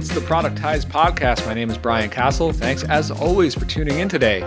[0.00, 1.44] it's the Productize Podcast.
[1.44, 2.54] My name is Brian Castle.
[2.54, 4.40] Thanks, as always, for tuning in today.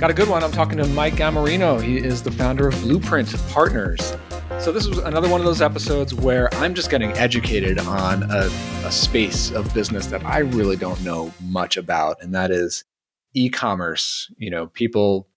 [0.00, 0.42] Got a good one.
[0.42, 1.78] I'm talking to Mike Gammarino.
[1.82, 4.16] He is the founder of Bluprint Partners.
[4.60, 8.48] So, this was another one of those episodes where I'm just getting educated on a,
[8.86, 12.84] a space of business that I really don't know much about, and that is
[13.34, 14.32] e commerce.
[14.38, 15.28] You know, people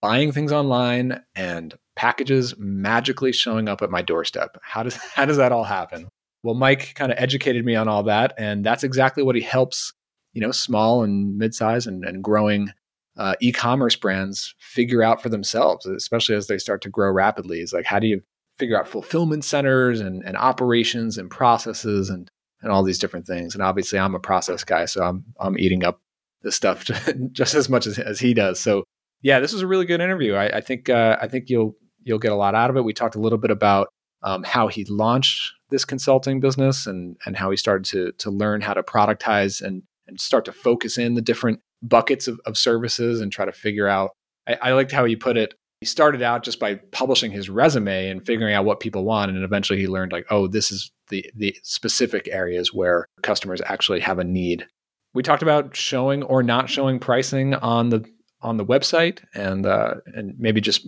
[0.00, 4.58] buying things online and packages magically showing up at my doorstep.
[4.62, 6.08] How does, how does that all happen?
[6.42, 9.92] Well, Mike kind of educated me on all that, and that's exactly what he helps,
[10.32, 12.70] you know, small and mid-size and, and growing
[13.16, 17.60] uh, e-commerce brands figure out for themselves, especially as they start to grow rapidly.
[17.60, 18.22] Is like, how do you
[18.58, 22.30] figure out fulfillment centers and, and operations and processes and
[22.62, 23.54] and all these different things?
[23.54, 26.00] And obviously, I'm a process guy, so I'm I'm eating up
[26.42, 26.84] this stuff
[27.32, 28.58] just as much as, as he does.
[28.58, 28.84] So
[29.20, 30.34] yeah, this was a really good interview.
[30.34, 32.84] I, I think uh, I think you'll you'll get a lot out of it.
[32.84, 33.88] We talked a little bit about
[34.22, 38.60] um, how he launched this consulting business and and how he started to to learn
[38.60, 43.20] how to productize and and start to focus in the different buckets of, of services
[43.20, 44.10] and try to figure out.
[44.46, 45.54] I, I liked how he put it.
[45.80, 49.42] He started out just by publishing his resume and figuring out what people want, and
[49.42, 54.20] eventually he learned like, oh, this is the the specific areas where customers actually have
[54.20, 54.66] a need.
[55.14, 58.04] We talked about showing or not showing pricing on the
[58.40, 60.86] on the website and uh, and maybe just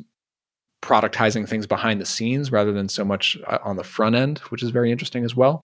[0.84, 4.62] productizing things behind the scenes rather than so much uh, on the front end, which
[4.62, 5.62] is very interesting as well.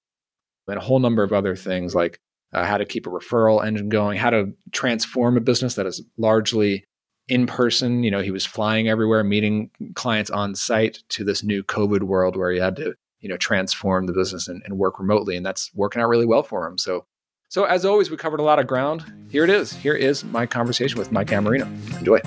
[0.67, 2.19] And a whole number of other things like
[2.53, 6.03] uh, how to keep a referral engine going, how to transform a business that is
[6.17, 6.85] largely
[7.29, 8.03] in person.
[8.03, 12.37] You know, he was flying everywhere, meeting clients on site to this new COVID world
[12.37, 15.37] where he had to, you know, transform the business and, and work remotely.
[15.37, 16.79] And that's working out really well for him.
[16.79, 17.05] So,
[17.49, 19.05] so as always, we covered a lot of ground.
[19.29, 19.73] Here it is.
[19.73, 21.67] Here is my conversation with Mike Gammarino.
[21.99, 22.21] Enjoy.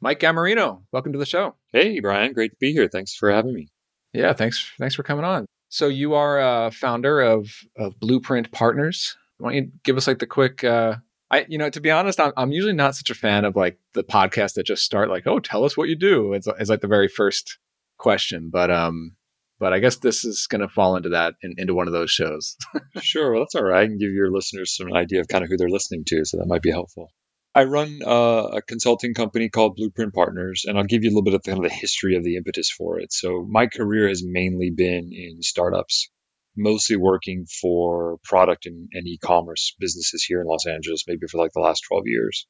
[0.00, 1.56] Mike Gammarino, welcome to the show.
[1.72, 2.88] Hey, Brian, great to be here.
[2.88, 3.68] Thanks for having me.
[4.12, 4.70] Yeah, thanks.
[4.78, 5.46] Thanks for coming on.
[5.70, 9.16] So you are a founder of of Bluprint Partners.
[9.38, 10.62] Why don't you give us like the quick?
[10.62, 10.96] Uh,
[11.30, 13.78] I, you know, to be honest, I'm, I'm usually not such a fan of like
[13.92, 16.80] the podcasts that just start like, "Oh, tell us what you do." It's, it's like
[16.80, 17.58] the very first
[17.98, 19.16] question, but um,
[19.58, 22.10] but I guess this is going to fall into that in, into one of those
[22.10, 22.56] shows.
[23.00, 23.82] sure, well, that's all right.
[23.82, 26.38] I can give your listeners some idea of kind of who they're listening to, so
[26.38, 27.10] that might be helpful.
[27.58, 31.24] I run uh, a consulting company called Bluprint Partners, and I'll give you a little
[31.24, 33.12] bit of the, kind of the history of the impetus for it.
[33.12, 36.08] So my career has mainly been in startups,
[36.56, 41.50] mostly working for product and, and e-commerce businesses here in Los Angeles, maybe for like
[41.52, 42.46] the last 12 years.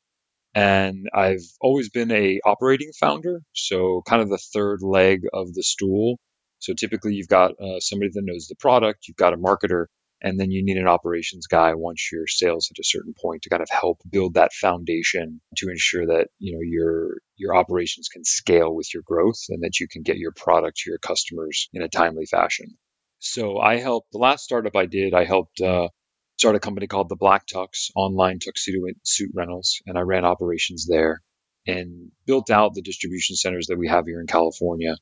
[0.55, 5.63] And I've always been a operating founder, so kind of the third leg of the
[5.63, 6.19] stool.
[6.59, 9.87] So typically you've got uh, somebody that knows the product, you've got a marketer,
[10.21, 13.51] and then you need an operations guy once your sales at a certain point to
[13.51, 18.25] kind of help build that foundation to ensure that you know your your operations can
[18.25, 21.83] scale with your growth and that you can get your product to your customers in
[21.83, 22.77] a timely fashion.
[23.19, 25.89] So i helped the last startup i did i helped uh,
[26.37, 30.87] start a company called the black tux online tuxedo suit rentals and i ran operations
[30.89, 31.23] there
[31.67, 34.97] and built out the distribution centers that we have here in california.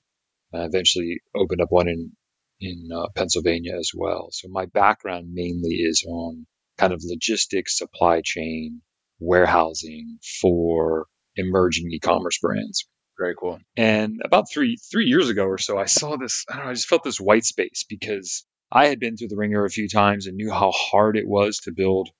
[0.54, 2.12] Uh, eventually opened up one in
[2.60, 4.28] in uh, Pennsylvania as well.
[4.32, 6.46] So my background mainly is on
[6.78, 8.82] kind of logistics, supply chain,
[9.18, 11.06] warehousing for
[11.36, 12.86] emerging e-commerce brands.
[13.18, 13.58] Very cool.
[13.76, 16.44] And about three three years ago or so, I saw this.
[16.50, 16.70] I don't know.
[16.70, 19.88] I just felt this white space because I had been through the ringer a few
[19.88, 22.10] times and knew how hard it was to build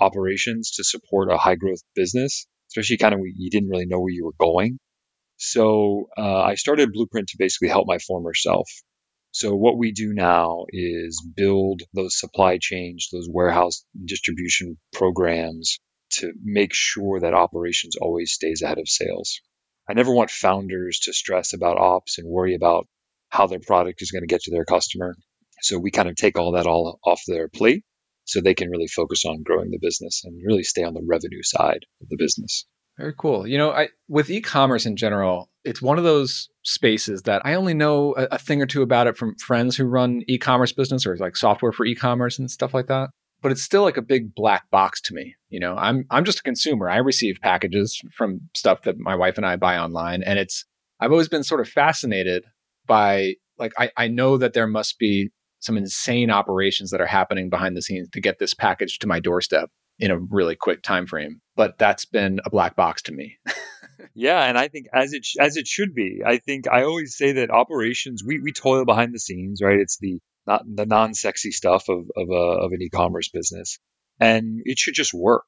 [0.00, 4.12] operations to support a high growth business, especially kind of you didn't really know where
[4.12, 4.78] you were going.
[5.36, 8.68] So uh, I started Bluprint to basically help my former self
[9.34, 15.80] so what we do now is build those supply chains, those warehouse distribution programs
[16.20, 19.40] to make sure that operations always stays ahead of sales.
[19.88, 22.86] I never want founders to stress about ops and worry about
[23.28, 25.16] how their product is going to get to their customer.
[25.62, 27.82] So we kind of take all that all off their plate
[28.26, 31.42] so they can really focus on growing the business and really stay on the revenue
[31.42, 32.66] side of the business.
[32.96, 33.46] Very cool.
[33.46, 37.74] You know, I with e-commerce in general, it's one of those spaces that I only
[37.74, 41.16] know a, a, thing or two about it from friends who run e-commerce business or
[41.16, 43.10] like software for e-commerce and stuff like that.
[43.42, 45.34] But it's still like a big black box to me.
[45.48, 46.88] You know, I'm I'm just a consumer.
[46.88, 50.64] I receive packages from stuff that my wife and I buy online, and it's
[51.00, 52.44] I've always been sort of fascinated
[52.86, 57.50] by like I, I know that there must be some insane operations that are happening
[57.50, 61.06] behind the scenes to get this package to my doorstep in a really quick time
[61.06, 63.38] frame but that's been a black box to me.
[64.14, 66.22] Yeah and i think as it sh- as it should be.
[66.24, 69.78] I think i always say that operations we, we toil behind the scenes right?
[69.78, 73.78] It's the not the non-sexy stuff of of, a, of an e-commerce business
[74.20, 75.46] and it should just work.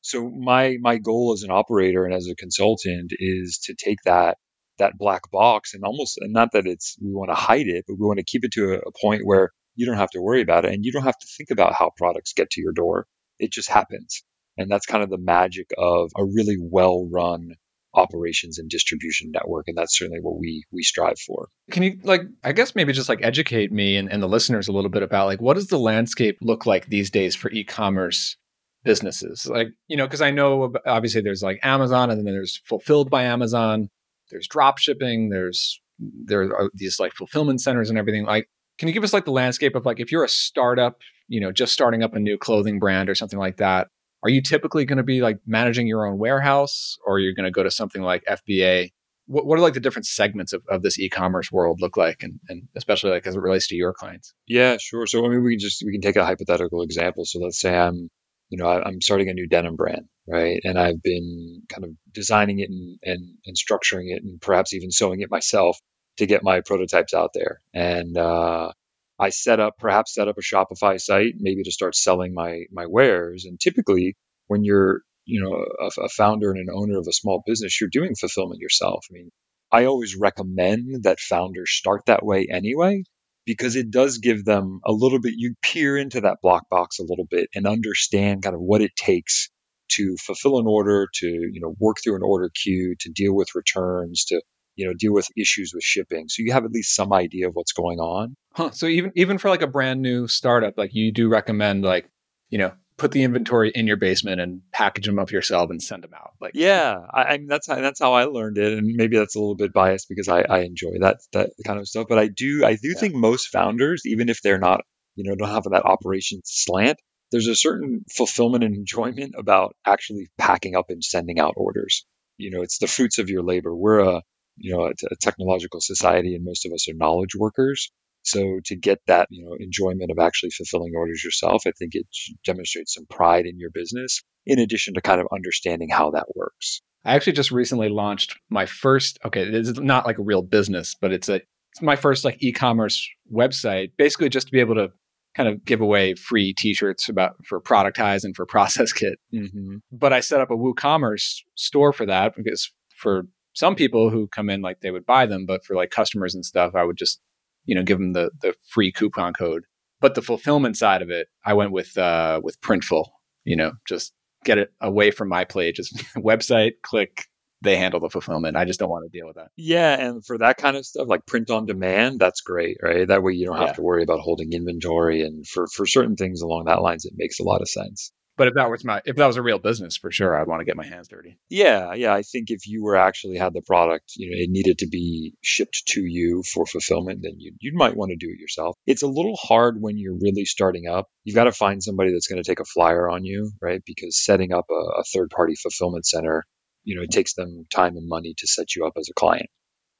[0.00, 4.38] So my my goal as an operator and as a consultant is to take that
[4.78, 7.96] that black box and almost and not that it's we want to hide it, but
[7.98, 10.42] we want to keep it to a, a point where you don't have to worry
[10.42, 13.06] about it and you don't have to think about how products get to your door.
[13.38, 14.22] It just happens.
[14.58, 17.54] And that's kind of the magic of a really well run
[17.94, 19.64] operations and distribution network.
[19.68, 21.48] And that's certainly what we we strive for.
[21.70, 24.72] Can you like I guess maybe just like educate me and, and the listeners a
[24.72, 28.36] little bit about like what does the landscape look like these days for e-commerce
[28.84, 29.46] businesses?
[29.46, 33.24] Like, you know, because I know obviously there's like Amazon and then there's fulfilled by
[33.24, 33.88] Amazon,
[34.30, 38.24] there's drop shipping, there's there are these like fulfillment centers and everything.
[38.24, 38.48] Like,
[38.78, 41.52] can you give us like the landscape of like if you're a startup, you know,
[41.52, 43.88] just starting up a new clothing brand or something like that,
[44.22, 47.50] are you typically going to be like managing your own warehouse or you're going to
[47.50, 48.90] go to something like FBA?
[49.26, 52.40] What, what are like the different segments of, of this e-commerce world look like and,
[52.48, 54.34] and especially like as it relates to your clients?
[54.46, 55.06] Yeah, sure.
[55.06, 57.24] So I mean, we can just, we can take a hypothetical example.
[57.24, 58.08] So let's say I'm,
[58.48, 60.60] you know, I, I'm starting a new denim brand, right?
[60.62, 64.90] And I've been kind of designing it and, and, and structuring it and perhaps even
[64.90, 65.78] sewing it myself
[66.18, 67.60] to get my prototypes out there.
[67.74, 68.72] And, uh,
[69.18, 72.86] I set up, perhaps set up a Shopify site, maybe to start selling my my
[72.86, 73.44] wares.
[73.46, 74.16] And typically,
[74.46, 77.90] when you're you know a, a, founder and an owner of a small business, you're
[77.90, 79.06] doing fulfillment yourself.
[79.10, 79.30] I mean,
[79.72, 83.04] I always recommend that founders start that way anyway,
[83.46, 85.34] because it does give them a little bit.
[85.36, 88.94] You peer into that block box a little bit and understand kind of what it
[88.96, 89.48] takes
[89.88, 93.54] to fulfill an order, to you know work through an order queue, to deal with
[93.54, 94.42] returns, to
[94.76, 96.28] you know deal with issues with shipping.
[96.28, 98.36] So you have at least some idea of what's going on.
[98.52, 102.08] Huh so even even for like a brand new startup like you do recommend like
[102.48, 106.02] you know put the inventory in your basement and package them up yourself and send
[106.02, 108.94] them out like yeah i, I mean that's how that's how i learned it and
[108.96, 112.06] maybe that's a little bit biased because i i enjoy that that kind of stuff
[112.08, 112.98] but i do i do yeah.
[112.98, 114.80] think most founders even if they're not
[115.16, 116.98] you know don't have that operations slant
[117.30, 122.06] there's a certain fulfillment and enjoyment about actually packing up and sending out orders.
[122.38, 123.74] You know it's the fruits of your labor.
[123.74, 124.22] We're a
[124.56, 127.90] you know, a, a technological society and most of us are knowledge workers.
[128.22, 132.06] So to get that, you know, enjoyment of actually fulfilling orders yourself, I think it
[132.44, 136.82] demonstrates some pride in your business in addition to kind of understanding how that works.
[137.04, 141.12] I actually just recently launched my first, okay, it's not like a real business, but
[141.12, 144.88] it's a it's my first like e-commerce website, basically just to be able to
[145.36, 149.18] kind of give away free t-shirts about for productize and for process kit.
[149.32, 149.76] Mm-hmm.
[149.92, 153.26] But I set up a WooCommerce store for that because for
[153.56, 156.44] some people who come in like they would buy them, but for like customers and
[156.44, 157.20] stuff, I would just
[157.64, 159.64] you know give them the the free coupon code.
[160.00, 163.06] But the fulfillment side of it, I went with uh, with Printful.
[163.44, 164.12] You know, just
[164.44, 165.74] get it away from my plate.
[165.74, 167.24] Just website, click,
[167.62, 168.58] they handle the fulfillment.
[168.58, 169.48] I just don't want to deal with that.
[169.56, 173.08] Yeah, and for that kind of stuff, like print on demand, that's great, right?
[173.08, 176.42] That way you don't have to worry about holding inventory, and for for certain things
[176.42, 178.12] along that lines, it makes a lot of sense.
[178.36, 180.60] But if that was my if that was a real business, for sure, I'd want
[180.60, 181.38] to get my hands dirty.
[181.48, 182.12] Yeah, yeah.
[182.12, 185.34] I think if you were actually had the product, you know, it needed to be
[185.40, 188.76] shipped to you for fulfillment, then you you might want to do it yourself.
[188.86, 191.06] It's a little hard when you're really starting up.
[191.24, 193.82] You've got to find somebody that's going to take a flyer on you, right?
[193.84, 196.44] Because setting up a, a third party fulfillment center,
[196.84, 199.48] you know, it takes them time and money to set you up as a client.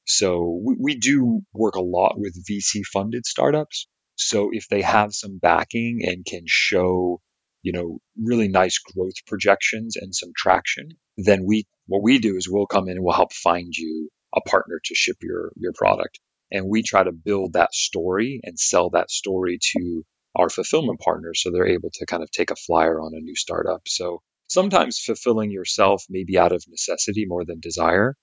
[0.05, 3.89] So we, we do work a lot with VC funded startups.
[4.15, 7.20] So if they have some backing and can show
[7.63, 12.48] you know, really nice growth projections and some traction, then we what we do is
[12.48, 16.20] we'll come in and we'll help find you a partner to ship your your product.
[16.51, 20.05] And we try to build that story and sell that story to
[20.36, 23.34] our fulfillment partners so they're able to kind of take a flyer on a new
[23.34, 23.82] startup.
[23.86, 28.15] So sometimes fulfilling yourself may be out of necessity more than desire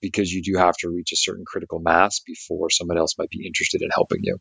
[0.00, 3.46] because you do have to reach a certain critical mass before someone else might be
[3.46, 4.38] interested in helping you.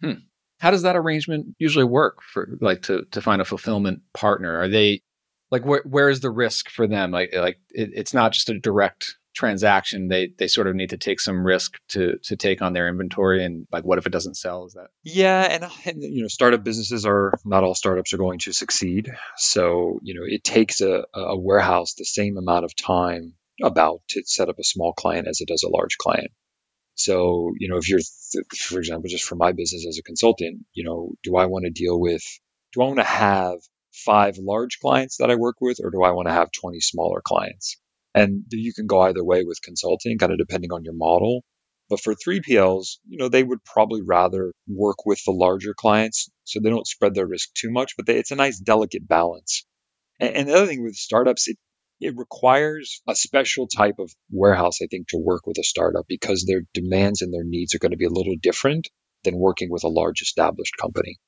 [0.00, 0.24] Hmm.
[0.58, 4.58] How does that arrangement usually work for like to to find a fulfillment partner?
[4.58, 5.02] Are they
[5.50, 7.10] like where where is the risk for them?
[7.10, 10.90] Like eh, like it, it's not just a direct transaction they they sort of need
[10.90, 14.12] to take some risk to to take on their inventory and like what if it
[14.12, 17.74] doesn't sell is that yeah and, uh, and, you know startup businesses are not all
[17.74, 22.36] startups are going to succeed so you know it takes a, a warehouse the same
[22.36, 25.98] amount of time about to set up a small client as it does a large
[25.98, 26.30] client
[26.94, 28.00] so, you know, if you're,
[28.56, 31.70] for example, just for my business as a consultant, you know, do I want to
[31.70, 32.22] deal with,
[32.72, 33.58] do I want to have
[33.92, 37.20] five large clients that I work with, or do I want to have 20 smaller
[37.24, 37.76] clients?
[38.14, 41.42] And you can go either way with consulting, kind of depending on your model.
[41.90, 46.60] But for 3PLs, you know, they would probably rather work with the larger clients so
[46.60, 49.66] they don't spread their risk too much, but they, it's a nice delicate balance.
[50.18, 51.58] And, and the other thing with startups, it,
[52.00, 56.44] it requires a special type of warehouse, I think, to work with a startup because
[56.44, 58.88] their demands and their needs are going to be a little different
[59.22, 61.18] than working with a large established company.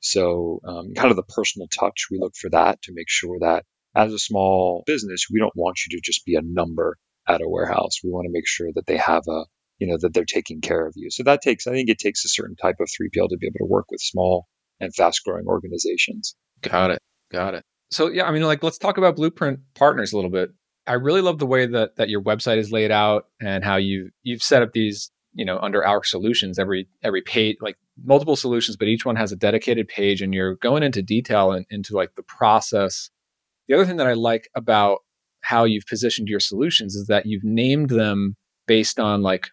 [0.00, 3.64] So, um, kind of the personal touch, we look for that to make sure that
[3.94, 6.96] as a small business, we don't want you to just be a number
[7.28, 8.00] at a warehouse.
[8.02, 9.44] We want to make sure that they have a,
[9.78, 11.10] you know, that they're taking care of you.
[11.10, 13.66] So that takes, I think it takes a certain type of 3PL to be able
[13.66, 14.46] to work with small
[14.80, 16.34] and fast growing organizations.
[16.62, 17.02] Got it.
[17.30, 17.64] Got it.
[17.92, 20.50] So yeah, I mean, like, let's talk about Bluprint partners a little bit.
[20.86, 24.10] I really love the way that that your website is laid out and how you
[24.22, 28.76] you've set up these, you know, under our solutions every every page, like multiple solutions,
[28.76, 32.14] but each one has a dedicated page, and you're going into detail and into like
[32.16, 33.10] the process.
[33.68, 35.00] The other thing that I like about
[35.42, 39.50] how you've positioned your solutions is that you've named them based on like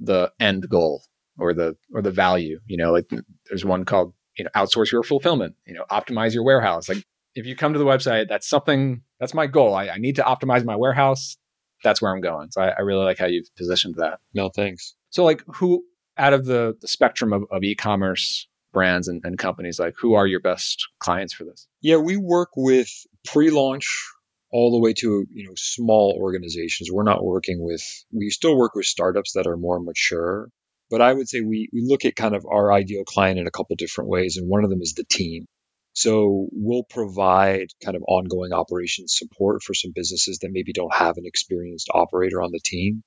[0.00, 1.04] the end goal
[1.38, 2.58] or the or the value.
[2.66, 3.10] You know, like
[3.46, 5.54] there's one called you know outsource your fulfillment.
[5.66, 6.88] You know, optimize your warehouse.
[6.88, 9.74] Like if you come to the website, that's something that's my goal.
[9.74, 11.36] I, I need to optimize my warehouse.
[11.84, 12.50] That's where I'm going.
[12.50, 14.20] So I, I, really like how you've positioned that.
[14.34, 14.94] No, thanks.
[15.10, 15.84] So like who
[16.16, 20.26] out of the, the spectrum of, of e-commerce brands and, and companies, like who are
[20.26, 21.66] your best clients for this?
[21.80, 22.88] Yeah, we work with
[23.24, 24.08] pre-launch
[24.52, 26.90] all the way to you know small organizations.
[26.92, 30.50] We're not working with we still work with startups that are more mature,
[30.90, 33.50] but I would say we we look at kind of our ideal client in a
[33.50, 35.46] couple different ways, and one of them is the team.
[35.94, 41.18] So we'll provide kind of ongoing operations support for some businesses that maybe don't have
[41.18, 43.02] an experienced operator on the team.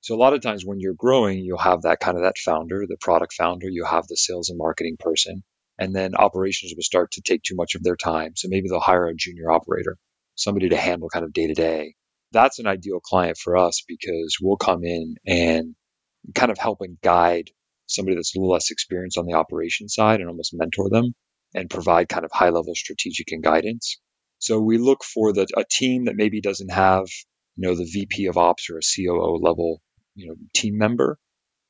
[0.00, 2.86] So a lot of times when you're growing, you'll have that kind of that founder,
[2.88, 5.42] the product founder, you have the sales and marketing person,
[5.78, 8.32] and then operations will start to take too much of their time.
[8.36, 9.98] So maybe they'll hire a junior operator,
[10.34, 11.94] somebody to handle kind of day to day.
[12.32, 15.74] That's an ideal client for us because we'll come in and
[16.34, 17.50] kind of help and guide
[17.86, 21.14] somebody that's a little less experienced on the operation side and almost mentor them
[21.54, 23.98] and provide kind of high level strategic and guidance.
[24.38, 27.06] So we look for the, a team that maybe doesn't have,
[27.56, 29.80] you know, the VP of ops or a COO level,
[30.14, 31.18] you know, team member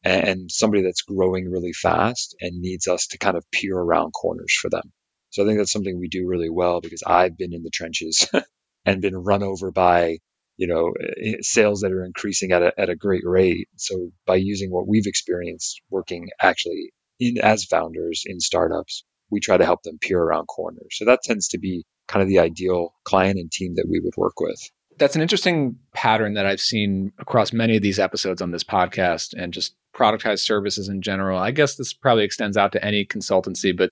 [0.04, 4.12] and, and somebody that's growing really fast and needs us to kind of peer around
[4.12, 4.92] corners for them.
[5.30, 8.28] So I think that's something we do really well because I've been in the trenches
[8.84, 10.18] and been run over by,
[10.56, 13.68] you know, eh, sales that are increasing at a, at a great rate.
[13.76, 19.56] So by using what we've experienced working actually in as founders in startups, we try
[19.56, 20.88] to help them peer around corners.
[20.92, 24.16] So that tends to be kind of the ideal client and team that we would
[24.16, 24.60] work with.
[24.99, 29.32] That's an interesting pattern that I've seen across many of these episodes on this podcast
[29.37, 31.38] and just productized services in general.
[31.38, 33.90] I guess this probably extends out to any consultancy, but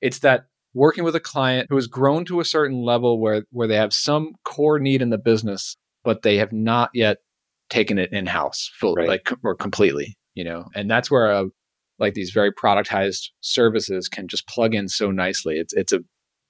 [0.00, 3.68] it's that working with a client who has grown to a certain level where where
[3.68, 7.18] they have some core need in the business, but they have not yet
[7.70, 9.08] taken it in house fully, right.
[9.08, 10.16] like or completely.
[10.34, 11.46] You know, and that's where a
[12.02, 15.54] like these very productized services can just plug in so nicely.
[15.56, 16.00] It's it's a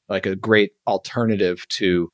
[0.08, 2.08] like a great alternative to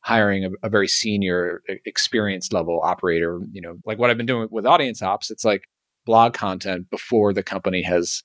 [0.00, 3.40] hiring a, a very senior experienced level operator.
[3.50, 5.30] You know, like what I've been doing with audience ops.
[5.30, 5.62] It's like
[6.06, 8.22] blog content before the company has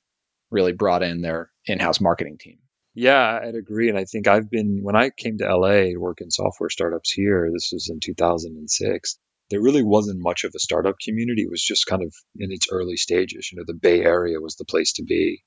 [0.51, 2.57] really brought in their in-house marketing team.
[2.93, 3.89] Yeah, I'd agree.
[3.89, 7.11] And I think I've been, when I came to LA to work in software startups
[7.11, 11.43] here, this was in 2006, there really wasn't much of a startup community.
[11.43, 13.49] It was just kind of in its early stages.
[13.51, 15.43] You know, the Bay Area was the place to be.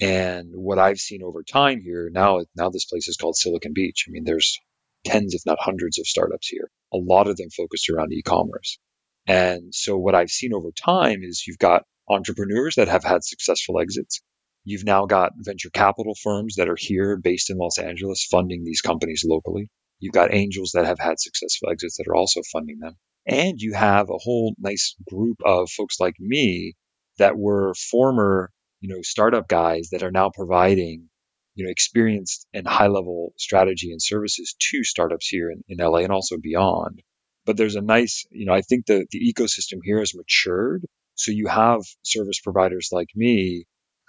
[0.00, 4.06] And what I've seen over time here now, now this place is called Silicon Beach.
[4.08, 4.58] I mean, there's
[5.04, 8.78] tens, if not hundreds of startups here, a lot of them focused around e-commerce.
[9.26, 13.80] And so what I've seen over time is you've got entrepreneurs that have had successful
[13.80, 14.20] exits.
[14.64, 18.80] You've now got venture capital firms that are here based in Los Angeles funding these
[18.82, 19.68] companies locally.
[19.98, 22.96] You've got angels that have had successful exits that are also funding them.
[23.26, 26.74] And you have a whole nice group of folks like me
[27.18, 28.50] that were former,
[28.80, 31.08] you know, startup guys that are now providing,
[31.54, 35.98] you know, experienced and high level strategy and services to startups here in, in LA
[35.98, 37.02] and also beyond.
[37.44, 40.86] But there's a nice, you know, I think the, the ecosystem here has matured.
[41.14, 43.66] So you have service providers like me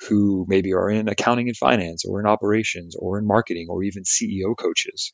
[0.08, 4.04] who maybe are in accounting and finance or in operations or in marketing or even
[4.04, 5.14] CEO coaches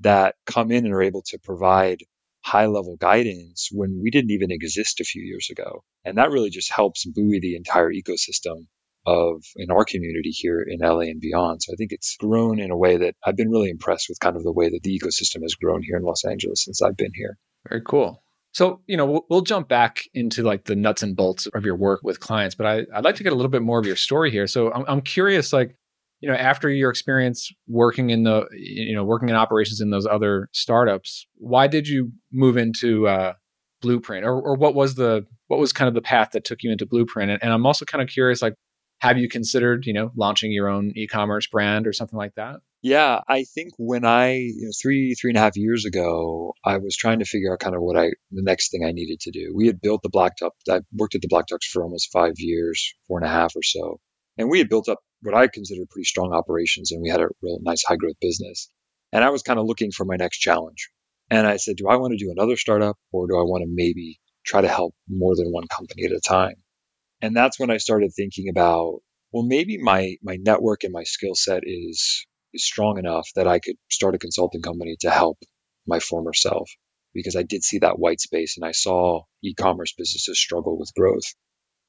[0.00, 1.98] that come in and are able to provide
[2.44, 5.82] high level guidance when we didn't even exist a few years ago.
[6.04, 8.66] And that really just helps buoy the entire ecosystem
[9.06, 11.62] of in our community here in LA and beyond.
[11.62, 14.36] So I think it's grown in a way that I've been really impressed with kind
[14.36, 17.12] of the way that the ecosystem has grown here in Los Angeles since I've been
[17.14, 17.38] here.
[17.68, 18.22] Very cool.
[18.52, 21.76] So, you know, we'll, we'll jump back into like the nuts and bolts of your
[21.76, 23.96] work with clients, but I, I'd like to get a little bit more of your
[23.96, 24.46] story here.
[24.46, 25.74] So I'm, I'm curious, like,
[26.20, 30.06] you know, after your experience working in the, you know, working in operations in those
[30.06, 33.34] other startups, why did you move into uh,
[33.82, 36.72] Bluprint, or, or what was the what was kind of the path that took you
[36.72, 37.30] into Bluprint?
[37.30, 38.54] And, and I'm also kind of curious, like,
[39.00, 42.56] have you considered, you know, launching your own e-commerce brand or something like that?
[42.82, 46.78] Yeah, I think when I, you know, three, three and a half years ago, I
[46.78, 49.30] was trying to figure out kind of what I, the next thing I needed to
[49.30, 49.52] do.
[49.54, 50.50] We had built the Black Tux.
[50.68, 53.62] I worked at the Black Tux for almost five years, four and a half or
[53.62, 54.00] so.
[54.36, 57.28] And we had built up what I considered pretty strong operations and we had a
[57.42, 58.70] real nice high growth business.
[59.12, 60.90] And I was kind of looking for my next challenge.
[61.30, 63.68] And I said, do I want to do another startup or do I want to
[63.70, 66.54] maybe try to help more than one company at a time.
[67.20, 69.00] And that's when I started thinking about,
[69.32, 73.58] well, maybe my, my network and my skill set is, is strong enough that I
[73.58, 75.38] could start a consulting company to help
[75.86, 76.70] my former self
[77.12, 81.34] because I did see that white space and I saw e-commerce businesses struggle with growth.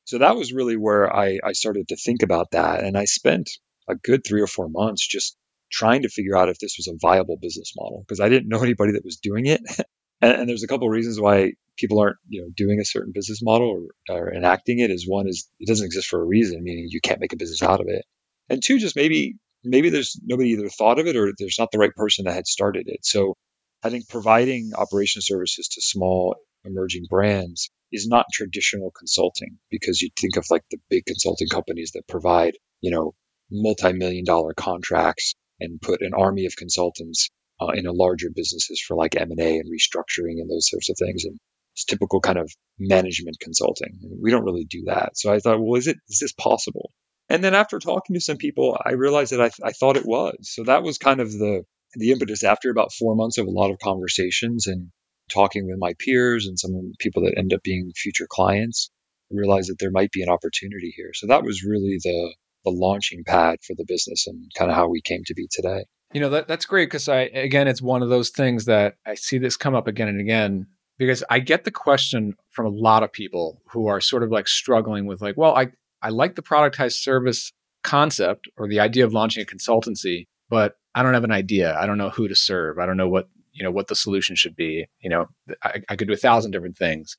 [0.09, 2.83] So that was really where I, I started to think about that.
[2.83, 3.47] And I spent
[3.87, 5.37] a good three or four months just
[5.71, 8.59] trying to figure out if this was a viable business model because I didn't know
[8.63, 9.61] anybody that was doing it.
[10.21, 13.11] and, and, there's a couple of reasons why people aren't you know doing a certain
[13.13, 13.69] business model
[14.09, 14.89] or, or enacting it.
[14.89, 17.61] Is one is it doesn't exist for a reason, meaning you can't make a business
[17.61, 18.03] out of it.
[18.49, 21.77] And two, just maybe maybe there's nobody either thought of it or there's not the
[21.77, 23.05] right person that had started it.
[23.05, 23.35] So
[23.83, 26.35] I think providing operation services to small
[26.65, 31.91] emerging brands is not traditional consulting because you think of like the big consulting companies
[31.93, 33.13] that provide, you know,
[33.51, 37.29] multi-million dollar contracts and put an army of consultants
[37.61, 41.25] uh, in a larger businesses for like M&A and restructuring and those sorts of things.
[41.25, 41.37] And
[41.73, 43.99] it's typical kind of management consulting.
[44.21, 45.17] We don't really do that.
[45.17, 46.91] So I thought, well, is it, is this possible?
[47.27, 50.35] And then after talking to some people, I realized that I, I thought it was.
[50.41, 51.63] So that was kind of the,
[51.93, 54.91] the impetus after about four months of a lot of conversations and
[55.29, 58.91] talking with my peers and some people that end up being future clients.
[59.31, 61.11] Realized that there might be an opportunity here.
[61.13, 62.33] So that was really the,
[62.65, 65.85] the launching pad for the business and kind of how we came to be today.
[66.15, 69.13] You know, that, that's great because I, again, it's one of those things that I
[69.13, 70.65] see this come up again and again
[70.97, 74.47] because I get the question from a lot of people who are sort of like
[74.47, 75.67] struggling with like, well, I,
[76.01, 81.03] I like the productized service concept or the idea of launching a consultancy, but I
[81.03, 81.77] don't have an idea.
[81.77, 82.79] I don't know who to serve.
[82.79, 84.87] I don't know what, you know, what the solution should be.
[85.01, 85.25] You know,
[85.61, 87.17] I, I could do a thousand different things.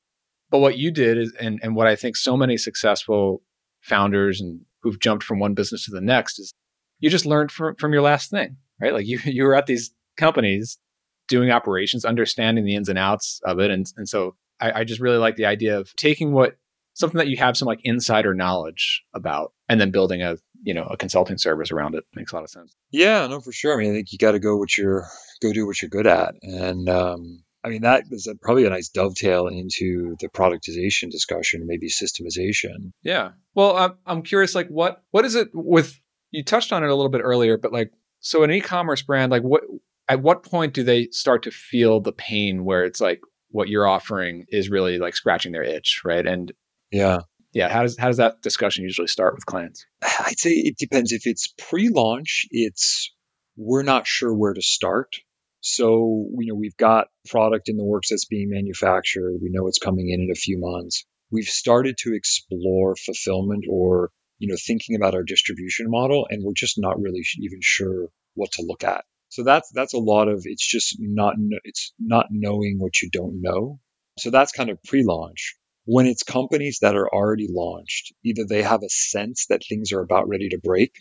[0.49, 3.43] But what you did is, and, and what I think so many successful
[3.81, 6.53] founders and who've jumped from one business to the next is
[6.99, 8.91] you just learned from, from your last thing, right?
[8.91, 10.79] Like you, you were at these companies
[11.27, 13.69] doing operations, understanding the ins and outs of it.
[13.69, 16.57] And, and so I, I just really like the idea of taking what
[16.93, 20.83] something that you have some like insider knowledge about and then building a you know
[20.83, 23.77] a consulting service around it makes a lot of sense yeah no for sure i
[23.77, 25.05] mean i think you got to go what you're
[25.41, 28.69] go do what you're good at and um I mean, that is a, probably a
[28.69, 32.91] nice dovetail into the productization discussion, maybe systemization.
[33.03, 33.33] Yeah.
[33.53, 35.99] Well, I'm, I'm curious, like, what what is it with?
[36.31, 39.43] You touched on it a little bit earlier, but like, so an e-commerce brand, like,
[39.43, 39.61] what
[40.07, 43.87] at what point do they start to feel the pain where it's like what you're
[43.87, 46.25] offering is really like scratching their itch, right?
[46.25, 46.51] And
[46.91, 47.21] yeah,
[47.53, 49.85] yeah, how does how does that discussion usually start with clients?
[50.03, 51.11] I'd say it depends.
[51.11, 53.13] If it's pre-launch, it's
[53.55, 55.15] we're not sure where to start
[55.61, 59.39] so, you know, we've got product in the works that's being manufactured.
[59.41, 61.05] We know it's coming in in a few months.
[61.31, 66.53] We've started to explore fulfillment or, you know, thinking about our distribution model, and we're
[66.55, 69.05] just not really even sure what to look at.
[69.29, 73.41] So that's that's a lot of it's just not it's not knowing what you don't
[73.41, 73.79] know.
[74.17, 75.55] So that's kind of pre-launch.
[75.85, 80.01] When it's companies that are already launched, either they have a sense that things are
[80.01, 80.93] about ready to break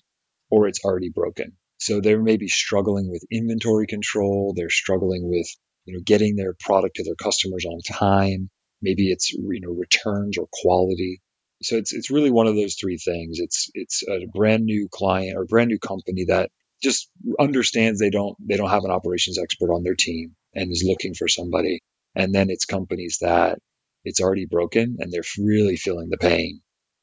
[0.50, 1.56] or it's already broken.
[1.78, 4.52] So they're maybe struggling with inventory control.
[4.56, 5.46] They're struggling with,
[5.84, 8.50] you know, getting their product to their customers on time.
[8.82, 11.20] Maybe it's, you know, returns or quality.
[11.62, 13.38] So it's, it's really one of those three things.
[13.38, 16.50] It's, it's a brand new client or brand new company that
[16.82, 20.84] just understands they don't, they don't have an operations expert on their team and is
[20.86, 21.80] looking for somebody.
[22.14, 23.58] And then it's companies that
[24.04, 26.60] it's already broken and they're really feeling the pain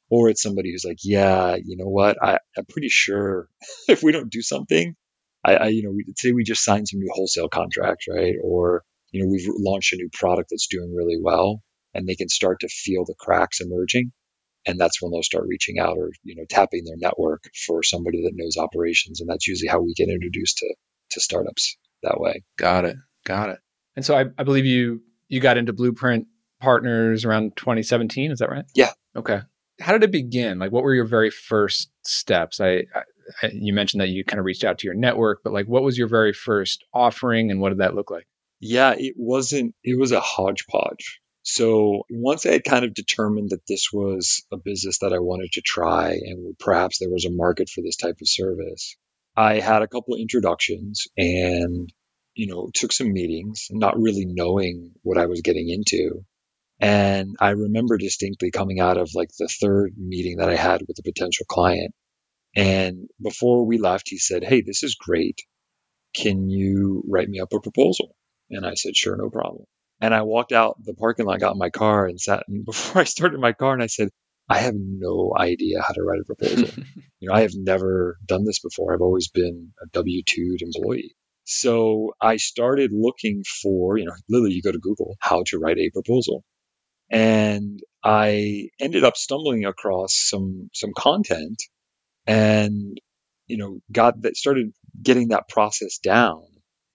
[0.09, 3.49] or it's somebody who's like, yeah, you know what, I, I'm pretty sure
[3.87, 4.95] if we don't do something,
[5.43, 8.35] I, I, you know, we say we just signed some new wholesale contracts, right?
[8.41, 11.61] Or you know, we've launched a new product that's doing really well,
[11.93, 14.11] and they can start to feel the cracks emerging,
[14.65, 18.23] and that's when they'll start reaching out or you know tapping their network for somebody
[18.23, 20.75] that knows operations, and that's usually how we get introduced to
[21.11, 22.43] to startups that way.
[22.57, 23.59] Got it, got it.
[23.95, 26.27] And so I, I believe you you got into Bluprint
[26.59, 28.31] Partners around 2017.
[28.31, 28.65] Is that right?
[28.73, 28.91] Yeah.
[29.15, 29.41] Okay
[29.79, 30.59] how did it begin?
[30.59, 32.59] Like, what were your very first steps?
[32.59, 33.03] I, I,
[33.51, 35.97] you mentioned that you kind of reached out to your network, but like, what was
[35.97, 38.27] your very first offering, and what did that look like?
[38.59, 39.75] Yeah, it wasn't.
[39.83, 41.19] It was a hodgepodge.
[41.43, 45.51] So once I had kind of determined that this was a business that I wanted
[45.53, 48.97] to try, and perhaps there was a market for this type of service,
[49.35, 51.91] I had a couple of introductions and
[52.33, 56.25] you know took some meetings, not really knowing what I was getting into.
[56.79, 60.99] And I remember distinctly coming out of like the third meeting that I had with
[60.99, 61.93] a potential client.
[62.55, 65.41] And before we left, he said, Hey, this is great.
[66.15, 68.15] Can you write me up a proposal?
[68.49, 69.65] And I said, Sure, no problem.
[69.99, 72.43] And I walked out the parking lot, got in my car and sat.
[72.47, 74.09] And before I started my car, and I said,
[74.49, 76.83] I have no idea how to write a proposal.
[77.19, 78.93] you know, I have never done this before.
[78.93, 81.15] I've always been a W 2 employee.
[81.43, 85.77] So I started looking for, you know, literally you go to Google, how to write
[85.77, 86.43] a proposal.
[87.09, 91.61] And I ended up stumbling across some some content
[92.25, 92.99] and
[93.47, 96.43] you know got that started getting that process down.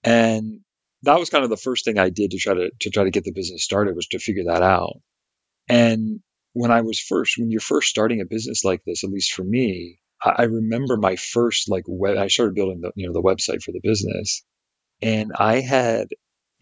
[0.05, 0.61] And
[1.03, 3.11] that was kind of the first thing I did to try to to try to
[3.11, 5.01] get the business started was to figure that out.
[5.69, 6.21] And
[6.53, 9.45] when I was first, when you're first starting a business like this, at least for
[9.45, 12.17] me, I, remember my first like web.
[12.17, 14.45] I started building the you know the website for the business,
[15.01, 16.09] and I had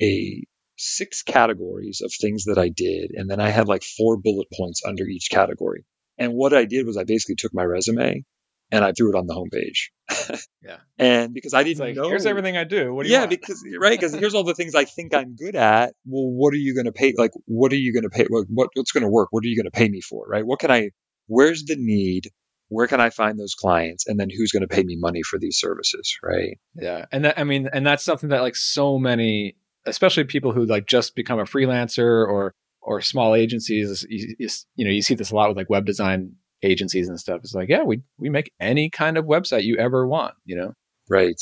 [0.01, 0.45] a
[0.81, 4.83] six categories of things that I did, and then I had like four bullet points
[4.87, 5.85] under each category.
[6.19, 8.25] And what I did was I basically took my resume
[8.73, 10.39] and I threw it on the homepage.
[10.63, 10.77] yeah.
[10.99, 12.95] And because I didn't like, know, here's everything I do.
[12.95, 13.31] What do you yeah, want?
[13.31, 15.95] because right, because here's all the things I think I'm good at.
[16.05, 17.13] Well, what are you going to pay?
[17.17, 18.27] Like, what are you going to pay?
[18.29, 19.29] What, what what's going to work?
[19.31, 20.27] What are you going to pay me for?
[20.29, 20.47] Right?
[20.47, 20.91] What can I?
[21.27, 22.31] Where's the need?
[22.69, 24.07] Where can I find those clients?
[24.07, 26.17] And then who's going to pay me money for these services?
[26.23, 26.59] Right?
[26.75, 30.65] Yeah, and that I mean, and that's something that like so many, especially people who
[30.65, 35.31] like just become a freelancer or or small agencies, you, you, know, you see this
[35.31, 37.41] a lot with like web design agencies and stuff.
[37.43, 40.73] It's like, yeah, we we make any kind of website you ever want, you know.
[41.09, 41.41] Right.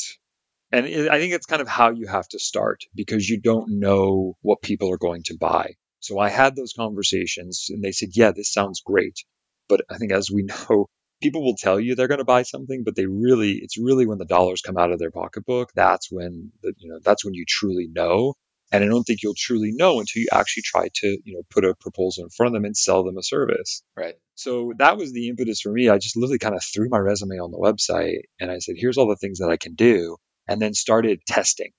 [0.73, 3.79] And it, I think it's kind of how you have to start because you don't
[3.79, 5.75] know what people are going to buy.
[6.01, 9.25] So I had those conversations and they said, yeah, this sounds great.
[9.69, 10.87] But I think as we know,
[11.21, 14.19] people will tell you they're going to buy something, but they really, it's really when
[14.19, 15.71] the dollars come out of their pocketbook.
[15.75, 18.35] That's when, the, you know, that's when you truly know.
[18.71, 21.65] And I don't think you'll truly know until you actually try to, you know, put
[21.65, 23.83] a proposal in front of them and sell them a service.
[23.97, 24.17] Right.
[24.35, 25.89] So that was the impetus for me.
[25.89, 28.99] I just literally kind of threw my resume on the website and I said, here's
[28.99, 30.19] all the things that I can do.
[30.47, 31.71] And then started testing,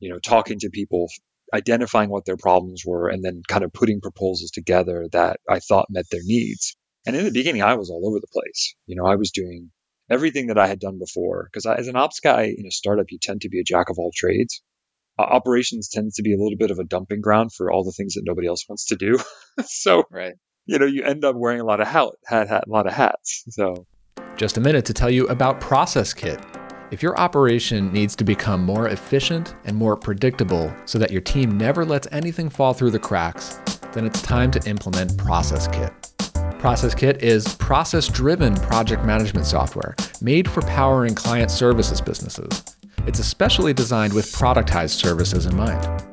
[0.00, 1.08] you know, talking to people,
[1.52, 5.90] identifying what their problems were, and then kind of putting proposals together that I thought
[5.90, 6.76] met their needs.
[7.06, 8.74] And in the beginning, I was all over the place.
[8.86, 9.70] You know, I was doing
[10.10, 13.18] everything that I had done before because as an ops guy in a startup, you
[13.20, 14.62] tend to be a jack of all trades.
[15.18, 17.92] Uh, operations tends to be a little bit of a dumping ground for all the
[17.92, 19.18] things that nobody else wants to do.
[19.64, 20.34] so, Right.
[20.66, 22.92] you know, you end up wearing a lot of hat, hat, hat, a lot of
[22.92, 23.44] hats.
[23.50, 23.86] So,
[24.36, 26.40] Just a minute to tell you about Process Kit.
[26.90, 31.58] If your operation needs to become more efficient and more predictable so that your team
[31.58, 33.60] never lets anything fall through the cracks,
[33.92, 35.92] then it's time to implement Process Kit.
[36.58, 42.76] Process Kit is process driven project management software made for powering client services businesses.
[43.06, 46.04] It's especially designed with productized services in mind.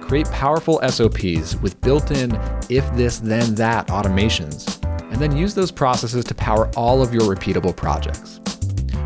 [0.00, 2.38] Create powerful SOPs with built in
[2.70, 7.22] if this, then that automations, and then use those processes to power all of your
[7.22, 8.38] repeatable projects.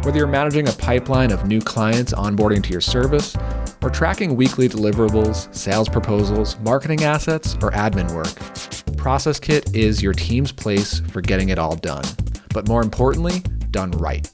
[0.04, 3.34] Whether you're managing a pipeline of new clients onboarding to your service,
[3.84, 10.14] or tracking weekly deliverables, sales proposals, marketing assets, or admin work, Process Kit is your
[10.14, 12.04] team's place for getting it all done.
[12.54, 14.26] But more importantly, done right.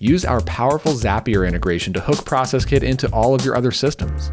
[0.00, 4.30] Use our powerful Zapier integration to hook Process Kit into all of your other systems.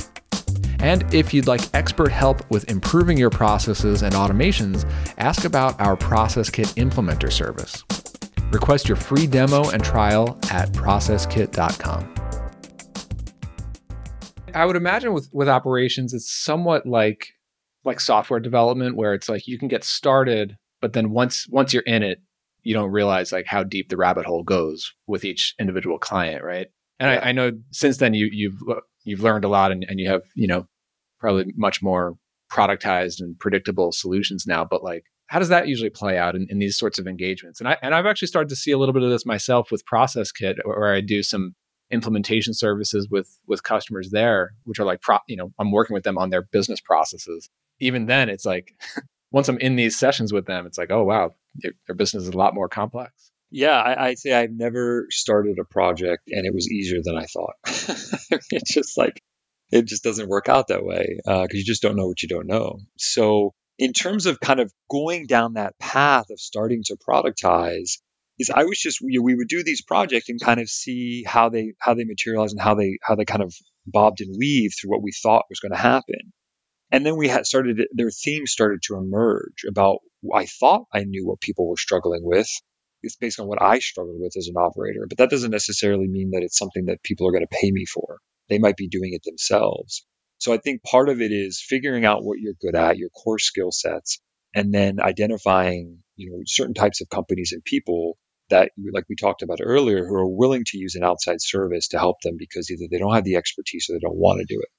[0.79, 5.97] And if you'd like expert help with improving your processes and automations, ask about our
[5.97, 7.83] Process Kit Implementer service.
[8.51, 12.24] Request your free demo and trial at processkit.com.
[14.55, 17.27] I would imagine with, with operations, it's somewhat like
[17.83, 21.83] like software development where it's like you can get started, but then once once you're
[21.83, 22.19] in it,
[22.63, 26.67] you don't realize like how deep the rabbit hole goes with each individual client, right?
[26.99, 28.59] And I, I know since then you you've
[29.03, 30.65] you've learned a lot and, and you have, you know,
[31.19, 32.15] probably much more
[32.51, 34.65] productized and predictable solutions now.
[34.65, 37.59] But like how does that usually play out in, in these sorts of engagements?
[37.59, 39.85] And I and I've actually started to see a little bit of this myself with
[39.85, 41.55] Process Kit, where I do some
[41.91, 46.03] implementation services with with customers there, which are like pro, you know I'm working with
[46.03, 47.49] them on their business processes.
[47.79, 48.73] Even then, it's like
[49.31, 52.29] once I'm in these sessions with them, it's like oh wow, their, their business is
[52.29, 53.31] a lot more complex.
[53.51, 57.25] Yeah, I, I'd say I've never started a project and it was easier than I
[57.25, 57.55] thought.
[58.51, 59.21] it's just like
[59.71, 62.27] it just doesn't work out that way because uh, you just don't know what you
[62.27, 62.79] don't know.
[62.97, 67.99] So in terms of kind of going down that path of starting to productize
[68.37, 71.49] is I was just we, we would do these projects and kind of see how
[71.49, 73.53] they how they materialize and how they how they kind of
[73.85, 76.33] bobbed and weaved through what we thought was going to happen.
[76.91, 79.99] And then we had started their themes started to emerge about
[80.33, 82.47] I thought I knew what people were struggling with.
[83.03, 86.31] It's based on what I struggled with as an operator, but that doesn't necessarily mean
[86.31, 88.17] that it's something that people are going to pay me for.
[88.49, 90.05] They might be doing it themselves.
[90.39, 93.39] So I think part of it is figuring out what you're good at, your core
[93.39, 94.19] skill sets,
[94.53, 98.17] and then identifying, you know, certain types of companies and people
[98.49, 101.99] that, like we talked about earlier, who are willing to use an outside service to
[101.99, 104.59] help them because either they don't have the expertise or they don't want to do
[104.61, 104.69] it,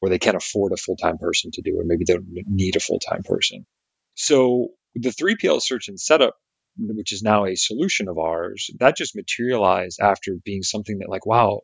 [0.00, 2.26] or they can't afford a full time person to do it, or maybe they don't
[2.46, 3.66] need a full time person.
[4.14, 6.36] So the 3PL search and setup,
[6.78, 11.26] which is now a solution of ours, that just materialized after being something that, like,
[11.26, 11.60] wow,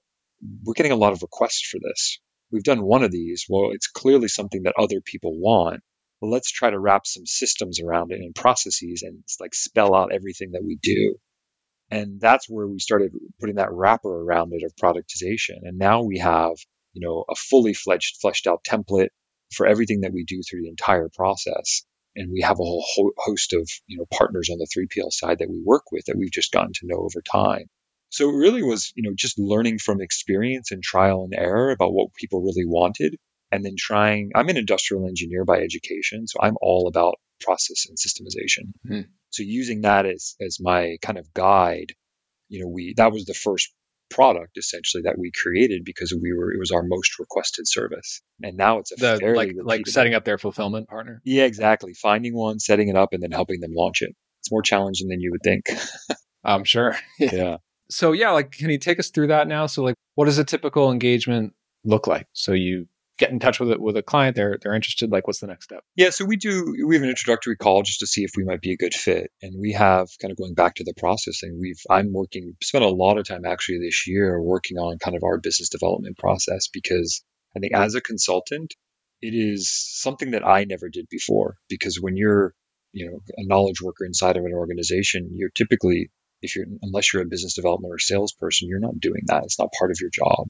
[0.64, 2.18] we're getting a lot of requests for this.
[2.50, 3.46] We've done one of these.
[3.48, 5.82] Well, it's clearly something that other people want.
[6.22, 10.52] let's try to wrap some systems around it and processes and like spell out everything
[10.52, 11.16] that we do.
[11.90, 15.59] And that's where we started putting that wrapper around it of productization.
[15.62, 16.57] And now we have,
[16.92, 19.09] you know, a fully fledged, fleshed out template
[19.55, 21.83] for everything that we do through the entire process.
[22.14, 25.38] And we have a whole ho- host of, you know, partners on the 3PL side
[25.40, 27.66] that we work with that we've just gotten to know over time.
[28.11, 31.92] So it really was, you know, just learning from experience and trial and error about
[31.92, 33.16] what people really wanted
[33.53, 37.96] and then trying i'm an industrial engineer by education so i'm all about process and
[37.98, 38.72] systemization.
[38.88, 39.07] Mm.
[39.31, 41.92] so using that as as my kind of guide
[42.48, 43.72] you know we that was the first
[44.11, 48.20] product essentially that we created because we were it was our most requested service.
[48.42, 51.22] And now it's a the, fairly like like setting up their fulfillment partner?
[51.24, 51.94] Yeah exactly.
[51.94, 54.14] Finding one setting it up and then helping them launch it.
[54.40, 55.66] It's more challenging than you would think.
[56.44, 56.96] I'm sure.
[57.18, 57.59] Yeah.
[57.88, 59.66] So yeah like can you take us through that now?
[59.66, 62.26] So like what does a typical engagement look like?
[62.33, 62.87] So you
[63.20, 65.64] get in touch with it with a client they're they're interested like what's the next
[65.64, 65.85] step?
[65.94, 68.62] Yeah so we do we have an introductory call just to see if we might
[68.62, 71.83] be a good fit and we have kind of going back to the processing we've
[71.90, 75.38] i'm working spent a lot of time actually this year working on kind of our
[75.38, 77.22] business development process because
[77.54, 78.74] i think as a consultant
[79.20, 82.54] it is something that i never did before because when you're
[82.92, 86.11] you know a knowledge worker inside of an organization you're typically
[86.42, 89.44] if you're unless you're a business development or salesperson you're not doing that.
[89.44, 90.48] It's not part of your job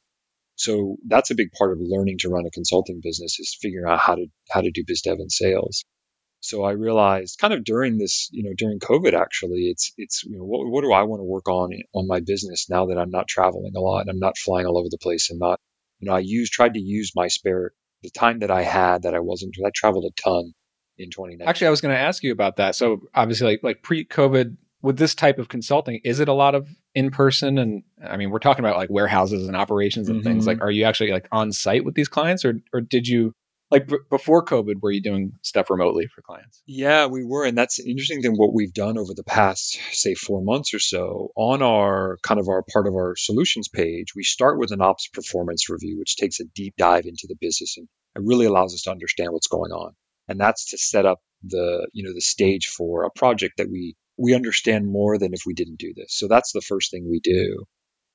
[0.60, 3.98] so that's a big part of learning to run a consulting business is figuring out
[3.98, 5.86] how to how to do biz dev and sales.
[6.40, 10.36] So I realized kind of during this, you know, during COVID actually, it's it's you
[10.36, 13.08] know what, what do I want to work on on my business now that I'm
[13.08, 15.58] not traveling a lot, and I'm not flying all over the place, and not
[15.98, 19.14] you know I used tried to use my spare the time that I had that
[19.14, 20.52] I wasn't I traveled a ton
[20.98, 21.48] in 2019.
[21.48, 22.74] Actually, I was going to ask you about that.
[22.74, 26.54] So obviously, like like pre COVID, with this type of consulting, is it a lot
[26.54, 27.58] of in person?
[27.58, 30.28] And I mean, we're talking about like warehouses and operations and mm-hmm.
[30.28, 30.46] things.
[30.46, 33.34] Like, are you actually like on site with these clients, or or did you
[33.70, 36.62] like b- before COVID, were you doing stuff remotely for clients?
[36.66, 38.32] Yeah, we were, and that's interesting thing.
[38.32, 42.48] What we've done over the past, say, four months or so, on our kind of
[42.48, 46.40] our part of our solutions page, we start with an ops performance review, which takes
[46.40, 49.70] a deep dive into the business and it really allows us to understand what's going
[49.70, 49.92] on,
[50.26, 53.96] and that's to set up the you know the stage for a project that we
[54.20, 56.14] we understand more than if we didn't do this.
[56.18, 57.64] So that's the first thing we do.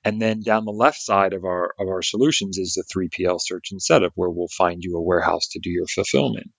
[0.03, 3.71] And then down the left side of our of our solutions is the 3PL search
[3.71, 6.51] and setup where we'll find you a warehouse to do your fulfillment.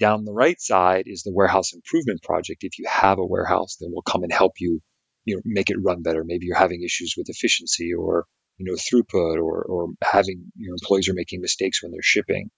[0.00, 2.64] Down the right side is the warehouse improvement project.
[2.64, 4.80] If you have a warehouse, then we'll come and help you,
[5.26, 6.24] you know, make it run better.
[6.24, 8.24] Maybe you're having issues with efficiency or
[8.56, 12.48] you know throughput or or having your employees are making mistakes when they're shipping.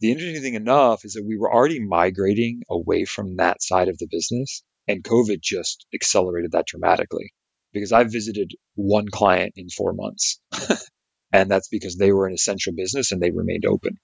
[0.00, 3.98] The interesting thing enough is that we were already migrating away from that side of
[3.98, 7.32] the business and COVID just accelerated that dramatically
[7.72, 10.40] because I visited one client in four months.
[11.32, 13.98] and that's because they were an essential business and they remained open.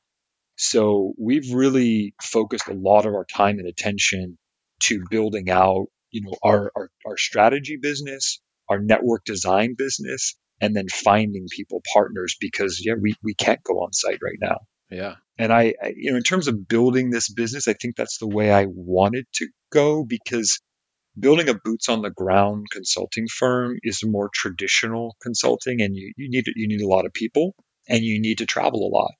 [0.57, 4.38] So we've really focused a lot of our time and attention
[4.85, 10.77] to building out, you know, our, our, our strategy business, our network design business, and
[10.77, 14.59] then finding people partners because yeah, we, we can't go on site right now.
[14.90, 15.14] Yeah.
[15.38, 18.29] And I, I, you know, in terms of building this business, I think that's the
[18.29, 20.61] way I wanted to go because
[21.18, 26.31] building a boots on the ground consulting firm is more traditional consulting and you, you
[26.31, 27.55] need you need a lot of people
[27.88, 29.12] and you need to travel a lot.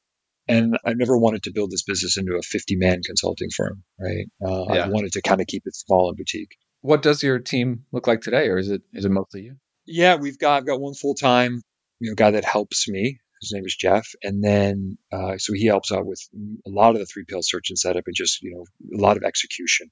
[0.48, 4.26] And i never wanted to build this business into a 50 man consulting firm right?
[4.44, 4.85] Uh, yeah.
[4.85, 6.57] i wanted to kind of keep it small and boutique.
[6.81, 8.48] What does your team look like today?
[8.48, 9.57] Or is it is it mostly you?
[9.87, 11.62] Yeah we've got i've got one full-time
[12.00, 13.18] you know guy that helps me.
[13.40, 14.07] His name is jeff.
[14.22, 16.20] And then uh, so he helps out with
[16.66, 18.64] a lot of the 3PL search and setup and just you know
[18.98, 19.90] a lot of execution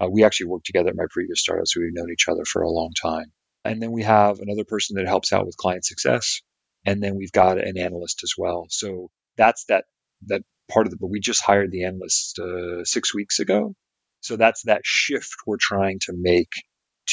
[0.00, 2.62] uh, we actually worked together at my previous startup, so we've known each other for
[2.62, 3.32] a long time.
[3.64, 6.40] And then we have another person that helps out with client success,
[6.86, 8.66] and then we've got an analyst as well.
[8.70, 9.84] So that's that
[10.26, 10.98] that part of it.
[11.00, 13.74] But we just hired the analyst uh, six weeks ago,
[14.20, 16.52] so that's that shift we're trying to make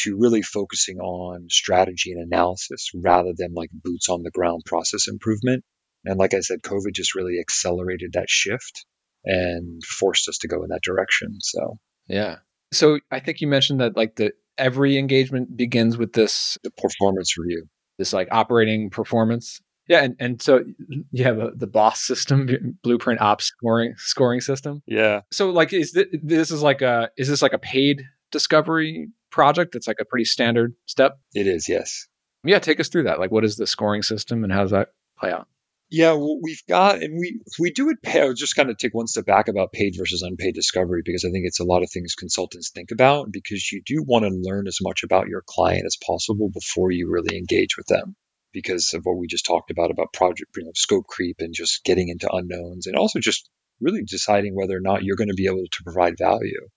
[0.03, 5.07] to really focusing on strategy and analysis rather than like boots on the ground process
[5.07, 5.63] improvement.
[6.05, 8.85] And like I said, COVID just really accelerated that shift
[9.25, 11.39] and forced us to go in that direction.
[11.41, 12.37] So yeah,
[12.71, 17.37] so I think you mentioned that like the every engagement begins with this the performance
[17.37, 17.67] review.
[17.97, 19.59] This like operating performance.
[19.87, 20.65] Yeah, and, and so
[21.11, 24.83] you have a, the boss system, blueprint ops scoring scoring system.
[24.85, 25.21] Yeah.
[25.31, 29.73] So like is this, this is like a is this like a paid discovery project
[29.73, 31.19] that's like a pretty standard step?
[31.33, 32.07] It is, yes.
[32.43, 33.19] Yeah, take us through that.
[33.19, 35.47] Like what is the scoring system and how does that play out?
[35.89, 38.01] Yeah, we've got, and we we do it.
[38.01, 41.23] Pay, I'll just kind of take one step back about paid versus unpaid discovery because
[41.23, 44.31] I think it's a lot of things consultants think about because you do want to
[44.31, 48.17] learn as much about your client as possible before you really engage with them
[48.51, 51.85] because of what we just talked about about project you know, scope creep and just
[51.85, 55.45] getting into unknowns and also just really deciding whether or not you're going to be
[55.45, 56.67] able to provide value.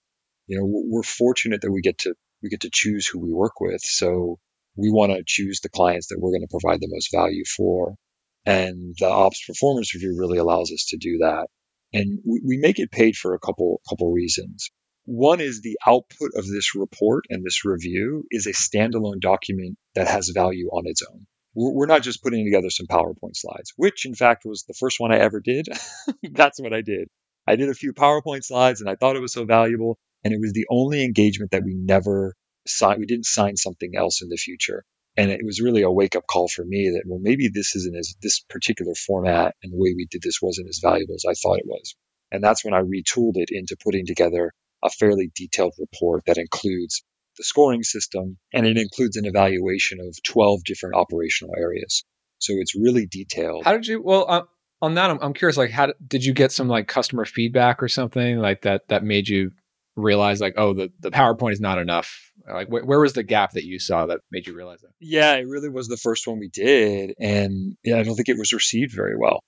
[0.46, 3.60] You know, we're fortunate that we get to we get to choose who we work
[3.60, 3.80] with.
[3.80, 4.38] So
[4.76, 7.94] we want to choose the clients that we're going to provide the most value for.
[8.50, 11.46] And the ops performance review really allows us to do that.
[11.92, 14.70] And we, make it paid for a couple couple reasons.
[15.04, 20.08] One is the output of this report and this review is a standalone document that
[20.08, 21.26] has value on its own.
[21.54, 25.12] We're not just putting together some PowerPoint slides, which in fact was the first one
[25.12, 25.68] I ever did.
[26.32, 27.08] That's what I did.
[27.46, 29.98] I did a few PowerPoint slides and I thought it was so valuable.
[30.24, 32.34] And it was the only engagement that we never
[32.66, 32.98] signed.
[32.98, 34.84] We didn't sign something else in the future.
[35.16, 37.96] And it was really a wake up call for me that, well, maybe this isn't
[37.96, 41.34] as this particular format and the way we did this wasn't as valuable as I
[41.34, 41.94] thought it was.
[42.30, 47.02] And that's when I retooled it into putting together a fairly detailed report that includes
[47.36, 52.04] the scoring system and it includes an evaluation of 12 different operational areas.
[52.38, 53.64] So it's really detailed.
[53.64, 54.42] How did you, well, uh,
[54.82, 57.88] on that, I'm, I'm curious, like, how did you get some like customer feedback or
[57.88, 59.50] something like that that made you
[59.96, 62.32] realize like, oh, the, the PowerPoint is not enough?
[62.46, 64.90] Like, wh- where was the gap that you saw that made you realize that?
[65.00, 67.14] Yeah, it really was the first one we did.
[67.18, 69.40] And yeah, I don't think it was received very well.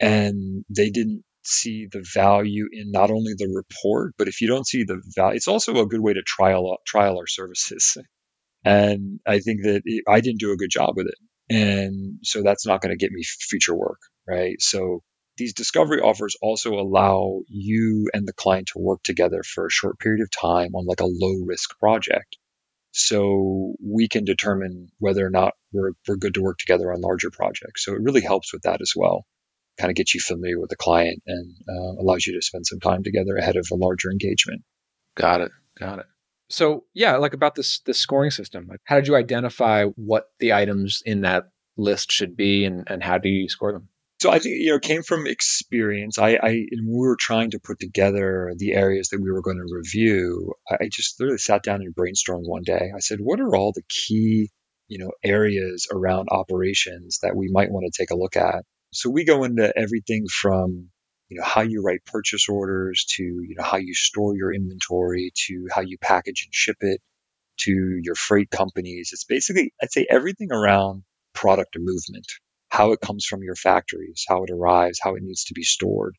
[0.00, 4.66] And they didn't see the value in not only the report, but if you don't
[4.66, 7.96] see the value, it's also a good way to trial trial our services.
[8.66, 12.42] And I think that it, I didn't do a good job with it, and so
[12.42, 14.56] that's not going to get me future work, right?
[14.58, 15.02] So
[15.36, 19.98] these discovery offers also allow you and the client to work together for a short
[19.98, 22.36] period of time on like a low risk project.
[22.92, 27.30] So we can determine whether or not we're, we're good to work together on larger
[27.30, 27.84] projects.
[27.84, 29.26] So it really helps with that as well
[29.78, 32.80] kind of gets you familiar with the client and uh, allows you to spend some
[32.80, 34.62] time together ahead of a larger engagement.
[35.16, 35.50] Got it.
[35.78, 36.06] Got it.
[36.48, 38.66] So yeah, like about this this scoring system.
[38.68, 43.02] Like how did you identify what the items in that list should be, and and
[43.02, 43.88] how do you score them?
[44.24, 46.18] So I think you know it came from experience.
[46.18, 49.58] I, I and we were trying to put together the areas that we were going
[49.58, 50.54] to review.
[50.66, 52.90] I just literally sat down and brainstormed one day.
[52.96, 54.48] I said, "What are all the key
[54.88, 59.10] you know areas around operations that we might want to take a look at?" So
[59.10, 60.88] we go into everything from
[61.28, 65.32] you know how you write purchase orders to you know how you store your inventory
[65.48, 67.02] to how you package and ship it
[67.58, 69.10] to your freight companies.
[69.12, 71.02] It's basically I'd say everything around
[71.34, 72.26] product movement,
[72.74, 76.16] how it comes from your factories, how it arrives, how it needs to be stored.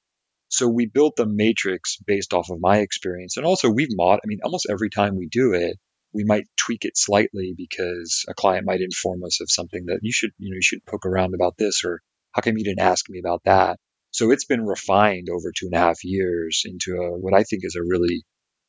[0.47, 4.19] So we built the matrix based off of my experience, and also we've mod.
[4.23, 5.77] I mean, almost every time we do it,
[6.13, 10.13] we might tweak it slightly because a client might inform us of something that you
[10.13, 11.99] should you know you should poke around about this or
[12.31, 13.77] how come you didn't ask me about that?
[14.11, 17.63] So it's been refined over two and a half years into a, what I think
[17.65, 18.23] is a really,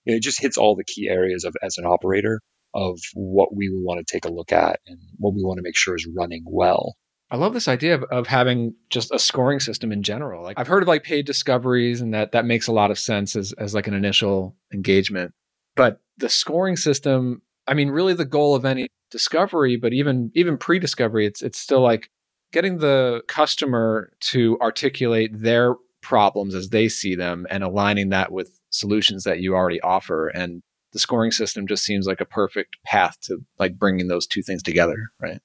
[0.04, 2.40] it just hits all the key areas of as an operator
[2.74, 5.76] of what we want to take a look at and what we want to make
[5.76, 6.96] sure is running well.
[7.30, 10.42] I love this idea of, of having just a scoring system in general.
[10.42, 13.34] Like I've heard of like paid discoveries and that that makes a lot of sense
[13.34, 15.32] as, as like an initial engagement.
[15.74, 20.56] But the scoring system, I mean, really the goal of any discovery, but even even
[20.56, 22.10] pre-discovery, it's it's still like
[22.52, 28.60] getting the customer to articulate their problems as they see them and aligning that with
[28.70, 30.62] solutions that you already offer and
[30.92, 34.62] the scoring system just seems like a perfect path to like bringing those two things
[34.62, 35.40] together right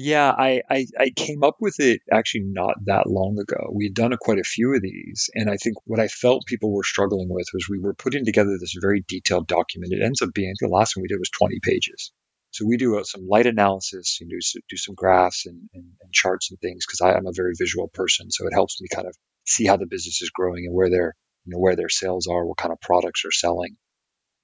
[0.00, 3.94] yeah I, I, I came up with it actually not that long ago we had
[3.94, 6.84] done a, quite a few of these and i think what i felt people were
[6.84, 10.54] struggling with was we were putting together this very detailed document it ends up being
[10.60, 12.12] the last one we did was 20 pages
[12.52, 16.12] so we do uh, some light analysis and do, do some graphs and, and, and
[16.12, 18.30] charts and things because I'm a very visual person.
[18.30, 19.14] So it helps me kind of
[19.46, 22.44] see how the business is growing and where their you know where their sales are,
[22.44, 23.76] what kind of products are selling.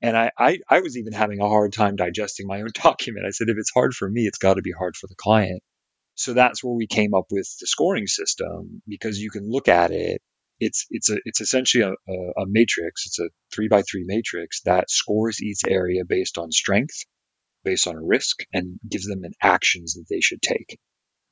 [0.02, 3.26] And I, I, I was even having a hard time digesting my own document.
[3.26, 5.62] I said, if it's hard for me, it's got to be hard for the client.
[6.14, 9.90] So that's where we came up with the scoring system because you can look at
[9.90, 10.22] it.
[10.59, 13.06] It's it's a it's essentially a, a, a matrix.
[13.06, 17.05] It's a three by three matrix that scores each area based on strength,
[17.64, 20.78] based on risk and gives them an actions that they should take.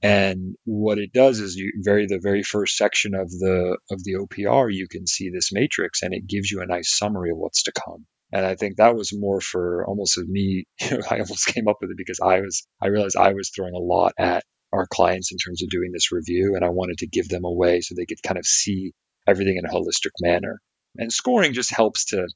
[0.02, 4.16] And what it does is you very the very first section of the of the
[4.16, 7.62] OPR you can see this matrix and it gives you a nice summary of what's
[7.62, 8.04] to come.
[8.32, 10.64] And I think that was more for almost me.
[10.82, 13.78] I almost came up with it because I was I realized I was throwing a
[13.78, 17.28] lot at our clients in terms of doing this review, and I wanted to give
[17.28, 18.92] them a way so they could kind of see
[19.26, 20.60] everything in a holistic manner.
[20.96, 22.26] And scoring just helps to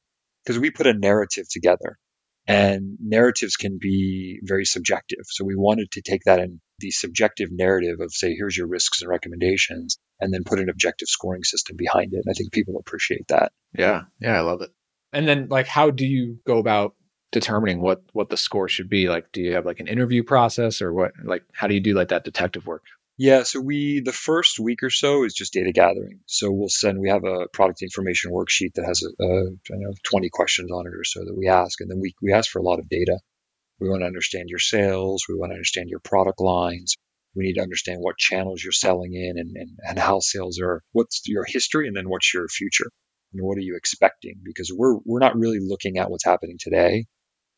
[0.44, 1.98] because we put a narrative together
[2.48, 5.24] and narratives can be very subjective.
[5.26, 9.02] So we wanted to take that in the subjective narrative of say, here's your risks
[9.02, 12.22] and recommendations, and then put an objective scoring system behind it.
[12.24, 13.52] And I think people appreciate that.
[13.76, 14.02] Yeah.
[14.18, 14.38] Yeah.
[14.38, 14.70] I love it.
[15.12, 16.94] And then like how do you go about
[17.32, 19.08] determining what what the score should be?
[19.08, 21.94] Like do you have like an interview process or what like how do you do
[21.94, 22.84] like that detective work?
[23.20, 26.20] Yeah, so we the first week or so is just data gathering.
[26.26, 30.28] So we'll send we have a product information worksheet that has a, a know 20
[30.30, 32.62] questions on it or so that we ask, and then we we ask for a
[32.62, 33.18] lot of data.
[33.80, 35.24] We want to understand your sales.
[35.28, 36.94] We want to understand your product lines.
[37.34, 40.82] We need to understand what channels you're selling in and, and, and how sales are,
[40.92, 42.90] what's your history, and then what's your future.
[43.32, 44.40] And what are you expecting?
[44.42, 47.06] Because we're, we're not really looking at what's happening today.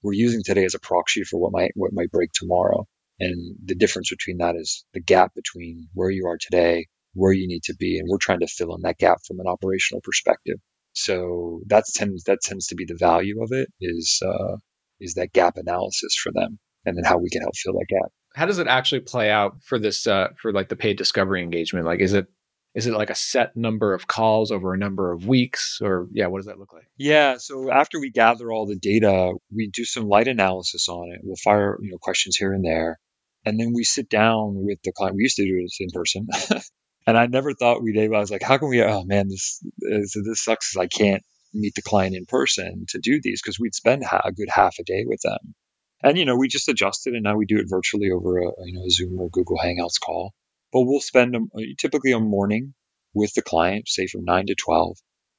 [0.03, 2.87] We're using today as a proxy for what might, what might break tomorrow.
[3.18, 7.47] And the difference between that is the gap between where you are today, where you
[7.47, 7.99] need to be.
[7.99, 10.57] And we're trying to fill in that gap from an operational perspective.
[10.93, 14.57] So that tends, that tends to be the value of it is, uh,
[14.99, 18.11] is that gap analysis for them and then how we can help fill that gap.
[18.35, 21.85] How does it actually play out for this uh, for like the paid discovery engagement?
[21.87, 22.27] Like is it
[22.75, 26.27] is it like a set number of calls over a number of weeks or yeah,
[26.27, 26.89] what does that look like?
[26.97, 31.21] Yeah, so after we gather all the data, we do some light analysis on it.
[31.23, 32.99] We'll fire, you know, questions here and there.
[33.45, 35.16] And then we sit down with the client.
[35.16, 36.29] We used to do this in person.
[37.07, 39.61] and I never thought we'd able I was like, how can we oh man, this
[39.85, 43.43] uh, this, this sucks because I can't meet the client in person to do these
[43.43, 45.55] because we'd spend a good half a day with them.
[46.03, 48.75] And you know, we just adjusted, and now we do it virtually over a you
[48.75, 50.33] know a Zoom or Google Hangouts call.
[50.73, 51.37] But we'll spend
[51.79, 52.75] typically a morning
[53.14, 54.97] with the client, say from nine to twelve,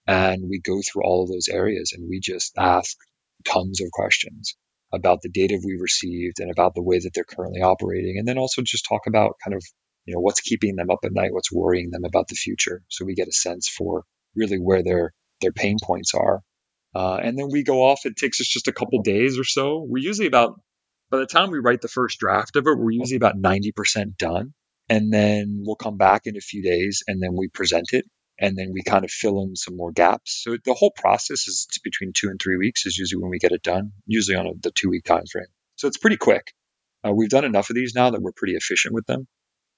[0.07, 2.97] and we go through all of those areas, and we just ask
[3.45, 4.55] tons of questions
[4.93, 8.37] about the data we received and about the way that they're currently operating, and then
[8.37, 9.63] also just talk about kind of
[10.05, 13.05] you know what's keeping them up at night, what's worrying them about the future, so
[13.05, 14.03] we get a sense for
[14.35, 16.41] really where their their pain points are
[16.93, 18.05] uh, and then we go off.
[18.05, 19.85] It takes us just a couple days or so.
[19.87, 20.59] We're usually about,
[21.09, 24.53] by the time we write the first draft of it, we're usually about 90% done.
[24.91, 28.03] And then we'll come back in a few days and then we present it.
[28.37, 30.41] And then we kind of fill in some more gaps.
[30.43, 33.53] So the whole process is between two and three weeks is usually when we get
[33.53, 35.45] it done, usually on a, the two week time frame.
[35.77, 36.51] So it's pretty quick.
[37.07, 39.27] Uh, we've done enough of these now that we're pretty efficient with them.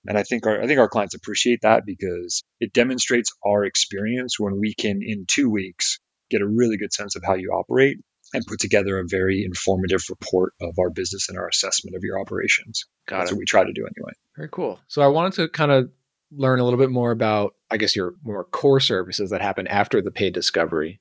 [0.08, 4.40] And I think our I think our clients appreciate that because it demonstrates our experience
[4.40, 6.00] when we can in two weeks
[6.32, 7.98] get a really good sense of how you operate
[8.34, 12.20] and put together a very informative report of our business and our assessment of your
[12.20, 12.88] operations.
[13.08, 13.36] Got That's it.
[13.36, 14.14] what we try to do anyway.
[14.38, 14.80] Very cool.
[14.88, 15.90] So I wanted to kind of
[16.32, 20.02] learn a little bit more about, I guess, your more core services that happen after
[20.02, 21.00] the paid discovery.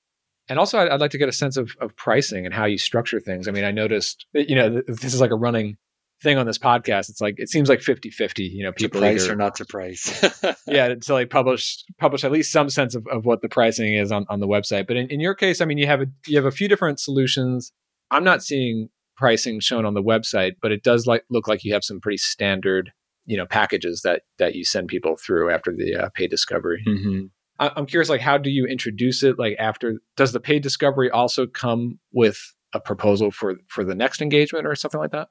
[0.49, 2.77] And also, I'd, I'd like to get a sense of, of pricing and how you
[2.77, 3.49] structure things.
[3.49, 5.77] I mean, I noticed, that, you know, this is like a running
[6.23, 7.11] thing on this podcast.
[7.11, 9.65] It's like it seems like 50-50, you know, people to price either, or not to
[9.65, 10.25] price.
[10.67, 14.13] yeah, to like publish publish at least some sense of, of what the pricing is
[14.13, 14.87] on, on the website.
[14.87, 17.01] But in, in your case, I mean you have a you have a few different
[17.01, 17.73] solutions.
[18.11, 21.73] I'm not seeing pricing shown on the website, but it does like look like you
[21.73, 22.93] have some pretty standard,
[23.27, 26.83] you know, packages that that you send people through after the uh, paid discovery.
[26.87, 27.27] Mm-hmm.
[27.59, 29.39] I, I'm curious, like, how do you introduce it?
[29.39, 32.39] Like, after does the paid discovery also come with
[32.75, 35.29] a proposal for for the next engagement or something like that?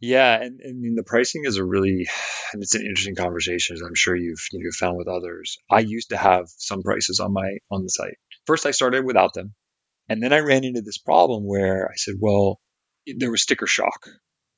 [0.00, 2.06] Yeah, and, and I mean, the pricing is a really,
[2.52, 5.58] and it's an interesting conversation, as I'm sure you've you've found with others.
[5.70, 8.16] I used to have some prices on my on the site.
[8.46, 9.54] First, I started without them,
[10.08, 12.60] and then I ran into this problem where I said, well,
[13.06, 14.08] there was sticker shock,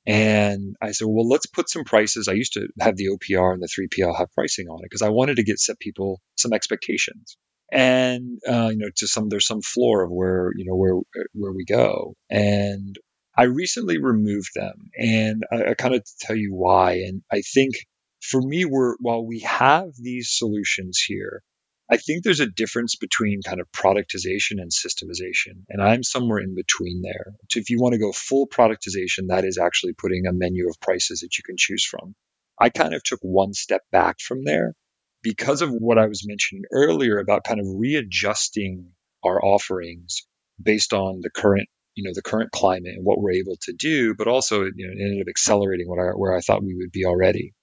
[0.06, 2.28] and I said, well, let's put some prices.
[2.28, 5.08] I used to have the OPR and the 3PL have pricing on it because I
[5.08, 7.36] wanted to get set people some expectations
[7.72, 10.94] and uh, you know to some there's some floor of where you know where
[11.32, 12.96] where we go and
[13.36, 17.02] I recently removed them, and I, I kind of tell you why.
[17.06, 17.74] And I think
[18.20, 21.42] for me, we're while we have these solutions here,
[21.88, 26.54] I think there's a difference between kind of productization and systemization, and I'm somewhere in
[26.54, 27.34] between there.
[27.50, 30.80] So if you want to go full productization, that is actually putting a menu of
[30.80, 32.14] prices that you can choose from.
[32.58, 34.74] I kind of took one step back from there
[35.22, 38.90] because of what I was mentioning earlier about kind of readjusting
[39.24, 40.26] our offerings
[40.60, 44.14] based on the current you know the current climate and what we're able to do,
[44.14, 47.04] but also you know ended up accelerating what I, where I thought we would be
[47.04, 47.54] already.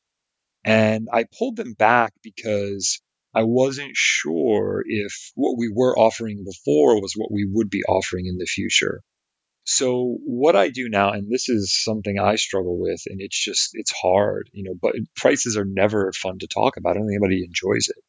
[0.64, 3.02] And I pulled them back because
[3.34, 8.28] I wasn't sure if what we were offering before was what we would be offering
[8.28, 9.02] in the future.
[9.66, 13.72] So what I do now, and this is something I struggle with, and it's just
[13.74, 14.76] it's hard, you know.
[14.80, 16.92] But prices are never fun to talk about.
[16.92, 18.04] I don't think anybody enjoys it,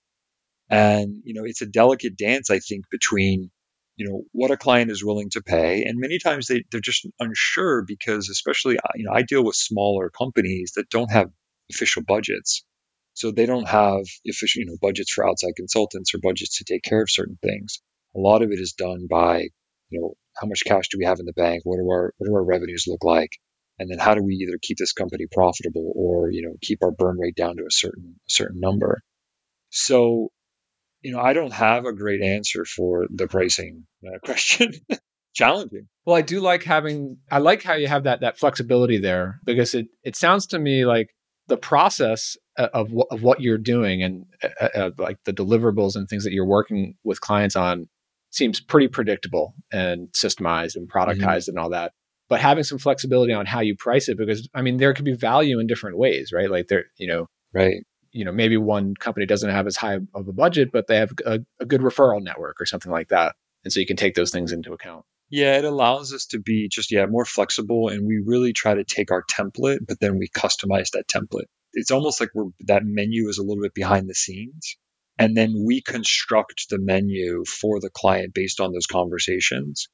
[0.68, 2.51] and you know it's a delicate dance.
[2.51, 3.51] I think between
[3.97, 7.07] you know what a client is willing to pay and many times they, they're just
[7.20, 11.31] unsure because especially you know i deal with smaller companies that don't have
[11.70, 12.64] official budgets
[13.14, 16.82] so they don't have official you know budgets for outside consultants or budgets to take
[16.82, 17.80] care of certain things
[18.14, 19.48] a lot of it is done by
[19.88, 22.26] you know how much cash do we have in the bank what do our what
[22.26, 23.30] do our revenues look like
[23.78, 26.92] and then how do we either keep this company profitable or you know keep our
[26.92, 29.02] burn rate down to a certain a certain number
[29.70, 30.30] so
[31.04, 34.72] you know, I don't have a great answer for the pricing uh, question.
[35.34, 35.88] Challenging.
[36.06, 37.18] Well, I do like having.
[37.30, 40.86] I like how you have that that flexibility there because it it sounds to me
[40.86, 41.13] like
[41.49, 46.09] the process uh, of, of what you're doing and uh, uh, like the deliverables and
[46.09, 47.88] things that you're working with clients on
[48.30, 51.51] seems pretty predictable and systemized and productized mm-hmm.
[51.51, 51.92] and all that.
[52.28, 55.14] But having some flexibility on how you price it because i mean there could be
[55.14, 56.51] value in different ways right?
[56.51, 57.84] Like there you know right.
[58.12, 61.12] you know maybe one company doesn't have as high of a budget but they have
[61.26, 63.36] a, a good referral network or something like that.
[63.62, 66.68] And so you can take those things into account yeah, it allows us to be
[66.68, 70.29] just yeah more flexible, and we really try to take our template, but then we
[70.29, 71.47] customize that template.
[71.72, 74.77] It's almost like we're that menu is a little bit behind the scenes,
[75.18, 79.89] and then we construct the menu for the client based on those conversations,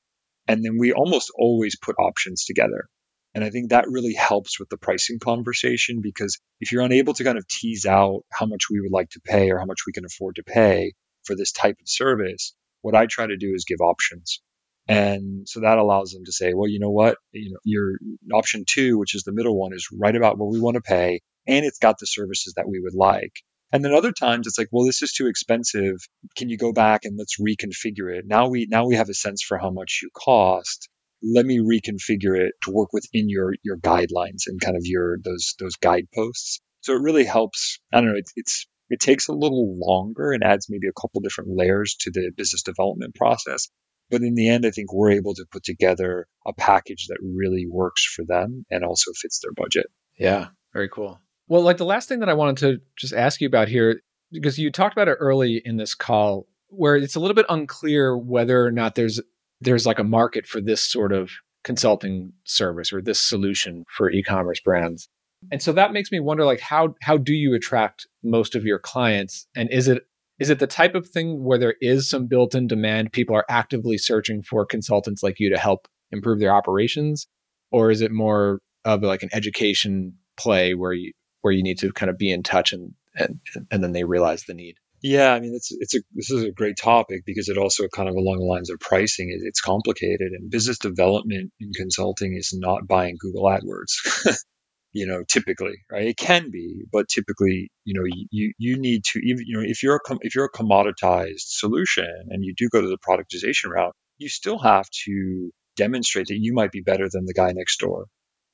[0.48, 2.88] and then we almost always put options together.
[3.34, 7.24] And I think that really helps with the pricing conversation because if you're unable to
[7.24, 9.92] kind of tease out how much we would like to pay or how much we
[9.92, 13.64] can afford to pay for this type of service, what I try to do is
[13.64, 14.42] give options.
[14.88, 17.16] And so that allows them to say, well, you know what?
[17.32, 17.98] You know, your
[18.32, 21.20] option two, which is the middle one, is right about what we want to pay,
[21.46, 23.32] and it's got the services that we would like.
[23.72, 25.96] And then other times it's like, well, this is too expensive.
[26.36, 28.24] Can you go back and let's reconfigure it?
[28.26, 30.88] Now we now we have a sense for how much you cost.
[31.22, 35.54] Let me reconfigure it to work within your your guidelines and kind of your those
[35.60, 36.60] those guideposts.
[36.80, 37.78] So it really helps.
[37.92, 38.16] I don't know.
[38.16, 42.10] It's, it's it takes a little longer and adds maybe a couple different layers to
[42.10, 43.68] the business development process.
[44.10, 47.66] But in the end, I think we're able to put together a package that really
[47.70, 49.86] works for them and also fits their budget.
[50.18, 51.20] Yeah, very cool.
[51.48, 54.00] Well, like the last thing that I wanted to just ask you about here,
[54.30, 58.16] because you talked about it early in this call, where it's a little bit unclear
[58.16, 59.20] whether or not there's
[59.60, 61.30] there's like a market for this sort of
[61.64, 65.08] consulting service or this solution for e-commerce brands.
[65.50, 68.78] And so that makes me wonder like how how do you attract most of your
[68.78, 70.06] clients and is it
[70.40, 73.12] is it the type of thing where there is some built in demand?
[73.12, 77.28] People are actively searching for consultants like you to help improve their operations?
[77.70, 81.12] Or is it more of like an education play where you
[81.42, 83.38] where you need to kind of be in touch and and,
[83.70, 84.76] and then they realize the need?
[85.02, 88.08] Yeah, I mean, it's it's a this is a great topic because it also kind
[88.08, 89.28] of along the lines of pricing.
[89.44, 94.36] It's complicated, and business development in consulting is not buying Google AdWords.
[94.92, 96.06] you know, typically, right?
[96.08, 99.82] It can be, but typically, you know, you you need to even you know if
[99.82, 103.94] you're a if you're a commoditized solution and you do go to the productization route,
[104.18, 108.06] you still have to demonstrate that you might be better than the guy next door.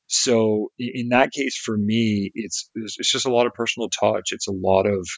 [0.08, 4.32] So in that case, for me, it's it's just a lot of personal touch.
[4.32, 5.08] It's a lot of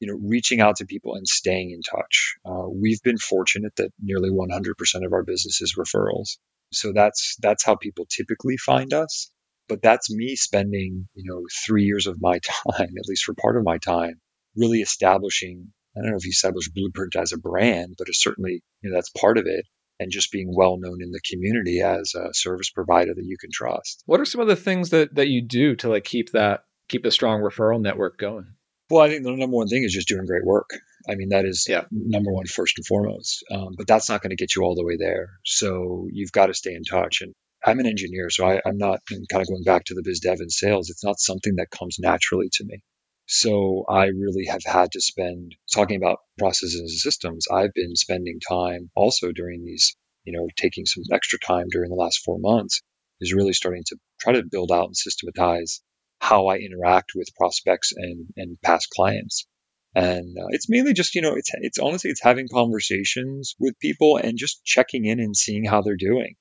[0.00, 2.36] you know reaching out to people and staying in touch.
[2.46, 6.38] Uh, we've been fortunate that nearly 100% of our business is referrals.
[6.72, 9.30] So that's that's how people typically find us
[9.70, 12.38] but that's me spending, you know, three years of my
[12.72, 14.20] time, at least for part of my time,
[14.56, 15.68] really establishing.
[15.96, 18.96] I don't know if you establish Bluprint as a brand, but it's certainly, you know,
[18.96, 19.64] that's part of it.
[19.98, 23.50] And just being well known in the community as a service provider that you can
[23.52, 24.02] trust.
[24.06, 27.04] What are some of the things that that you do to like keep that keep
[27.04, 28.46] a strong referral network going?
[28.88, 30.70] Well, I think the number one thing is just doing great work.
[31.08, 31.84] I mean, that is yeah.
[31.92, 33.44] number one first and foremost.
[33.50, 35.28] Um, but that's not going to get you all the way there.
[35.44, 37.20] So you've got to stay in touch.
[37.20, 37.34] And
[37.64, 40.40] I'm an engineer, so I, am not kind of going back to the biz dev
[40.40, 40.88] and sales.
[40.88, 42.82] It's not something that comes naturally to me.
[43.26, 47.46] So I really have had to spend talking about processes and systems.
[47.52, 49.94] I've been spending time also during these,
[50.24, 52.82] you know, taking some extra time during the last four months
[53.20, 55.82] is really starting to try to build out and systematize
[56.18, 59.46] how I interact with prospects and, and past clients.
[59.94, 64.16] And uh, it's mainly just, you know, it's, it's honestly, it's having conversations with people
[64.16, 66.36] and just checking in and seeing how they're doing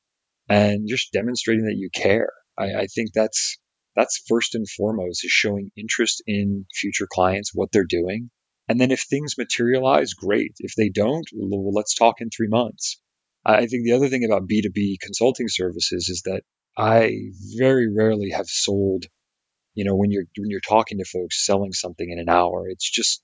[0.49, 2.31] and just demonstrating that you care.
[2.57, 3.57] I, I think that's
[3.95, 8.29] that's first and foremost is showing interest in future clients, what they're doing.
[8.67, 10.53] And then if things materialize, great.
[10.59, 13.01] If they don't, well, let's talk in three months.
[13.43, 16.43] I think the other thing about B2B consulting services is that
[16.77, 17.13] I
[17.57, 19.05] very rarely have sold,
[19.73, 22.89] you know, when you're when you're talking to folks selling something in an hour, it's
[22.89, 23.21] just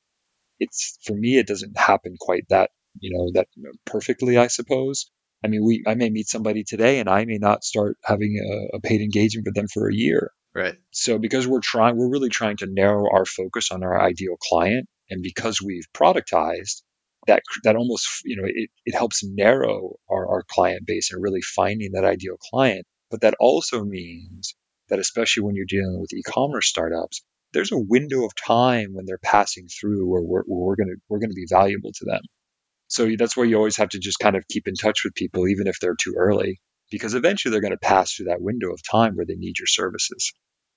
[0.60, 3.48] it's for me it doesn't happen quite that, you know, that
[3.86, 5.12] perfectly, I suppose.
[5.46, 8.78] I mean, we I may meet somebody today and I may not start having a,
[8.78, 10.32] a paid engagement with them for a year.
[10.56, 10.76] Right.
[10.92, 14.88] So because we're trying, we're really trying to narrow our focus on our ideal client,
[15.10, 16.82] and because we've productized,
[17.28, 21.42] that that almost you know it, it helps narrow our, our client base and really
[21.42, 22.88] finding that ideal client.
[23.12, 24.56] But that also means
[24.90, 27.22] that especially when you're dealing with e-commerce startups,
[27.54, 31.20] there's a window of time when they're passing through where we're, where we're gonna we're
[31.20, 32.22] gonna be valuable to them.
[32.88, 35.48] So that's why you always have to just kind of keep in touch with people,
[35.48, 36.60] even if they're too early,
[36.92, 39.68] because eventually they're going to pass through that window of time where they need your
[39.68, 40.34] services.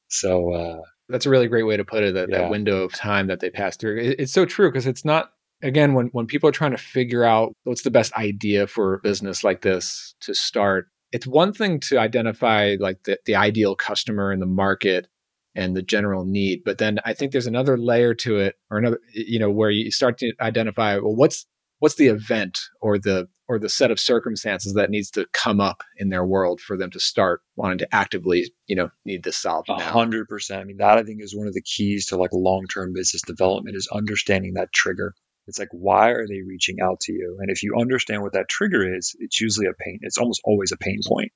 [0.09, 2.14] So uh, that's a really great way to put it.
[2.14, 2.38] That, yeah.
[2.38, 4.00] that window of time that they pass through.
[4.00, 5.32] It, it's so true because it's not.
[5.62, 9.00] Again, when when people are trying to figure out what's the best idea for a
[9.00, 14.32] business like this to start, it's one thing to identify like the, the ideal customer
[14.32, 15.09] in the market
[15.56, 16.62] and the general need.
[16.64, 19.90] But then I think there's another layer to it, or another, you know, where you
[19.90, 21.44] start to identify, well, what's
[21.78, 25.82] what's the event or the or the set of circumstances that needs to come up
[25.96, 29.70] in their world for them to start wanting to actively, you know, need this solved.
[29.70, 30.60] A hundred percent.
[30.60, 33.22] I mean, that I think is one of the keys to like long term business
[33.22, 35.14] development is understanding that trigger.
[35.46, 37.38] It's like, why are they reaching out to you?
[37.40, 40.00] And if you understand what that trigger is, it's usually a pain.
[40.02, 41.32] It's almost always a pain point.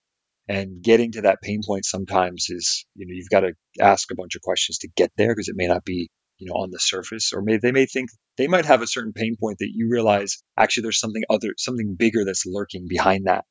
[0.48, 4.14] And getting to that pain point sometimes is, you know, you've got to ask a
[4.14, 6.10] bunch of questions to get there because it may not be,
[6.42, 9.12] you know, on the surface, or may they may think they might have a certain
[9.12, 13.44] pain point that you realize actually there's something other, something bigger that's lurking behind that.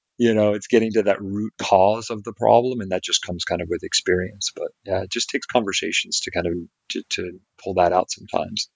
[0.18, 3.44] you know, it's getting to that root cause of the problem, and that just comes
[3.44, 4.52] kind of with experience.
[4.56, 6.52] But yeah, it just takes conversations to kind of
[6.90, 8.70] to, to pull that out sometimes.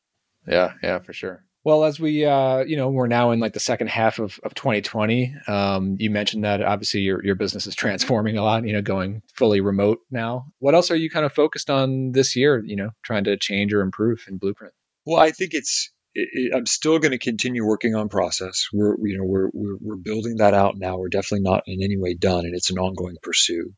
[0.46, 1.44] Yeah, yeah, for sure.
[1.64, 4.54] Well, as we, uh, you know, we're now in like the second half of, of
[4.54, 5.34] 2020.
[5.46, 9.22] Um, you mentioned that obviously your, your business is transforming a lot, you know, going
[9.34, 10.46] fully remote now.
[10.58, 13.72] What else are you kind of focused on this year, you know, trying to change
[13.72, 14.72] or improve in Bluprint?
[15.06, 18.66] Well, I think it's, it, it, I'm still going to continue working on process.
[18.72, 20.98] We're, you know, we're, we're, we're building that out now.
[20.98, 23.72] We're definitely not in any way done and it's an ongoing pursuit.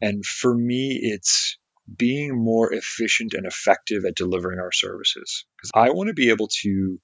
[0.00, 1.56] And for me, it's
[1.96, 6.48] being more efficient and effective at delivering our services because I want to be able
[6.62, 6.98] to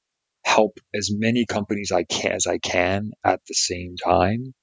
[0.45, 4.55] help as many companies I can, as I can at the same time.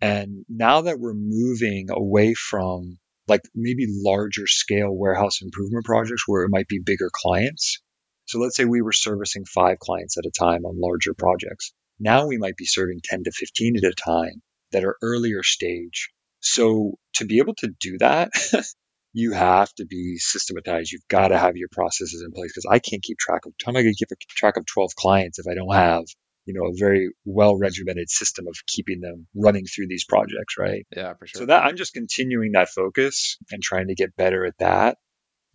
[0.00, 6.42] And now that we're moving away from like maybe larger scale warehouse improvement projects where
[6.44, 7.80] it might be bigger clients.
[8.24, 11.72] So let's say we were servicing five clients at a time on larger projects.
[11.98, 16.10] Now we might be serving 10 to 15 at a time that are earlier stage.
[16.40, 18.30] So to be able to do that,
[19.12, 20.92] you have to be systematized.
[20.92, 23.52] You've got to have your processes in place because I can't keep track of.
[23.64, 26.04] How am I going to keep track of 12 clients if I don't have,
[26.46, 30.86] you know, a very well regimented system of keeping them running through these projects, right?
[30.96, 31.40] Yeah, for sure.
[31.40, 34.98] So that I'm just continuing that focus and trying to get better at that.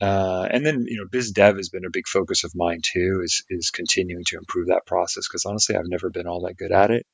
[0.02, 3.22] Uh, and then, you know, biz dev has been a big focus of mine too.
[3.24, 6.74] Is is continuing to improve that process because honestly, I've never been all that good
[6.74, 7.06] at it.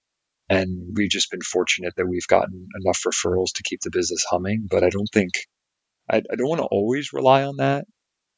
[0.50, 4.68] And we've just been fortunate that we've gotten enough referrals to keep the business humming.
[4.70, 5.34] But I don't think
[6.12, 7.86] I, I don't want to always rely on that.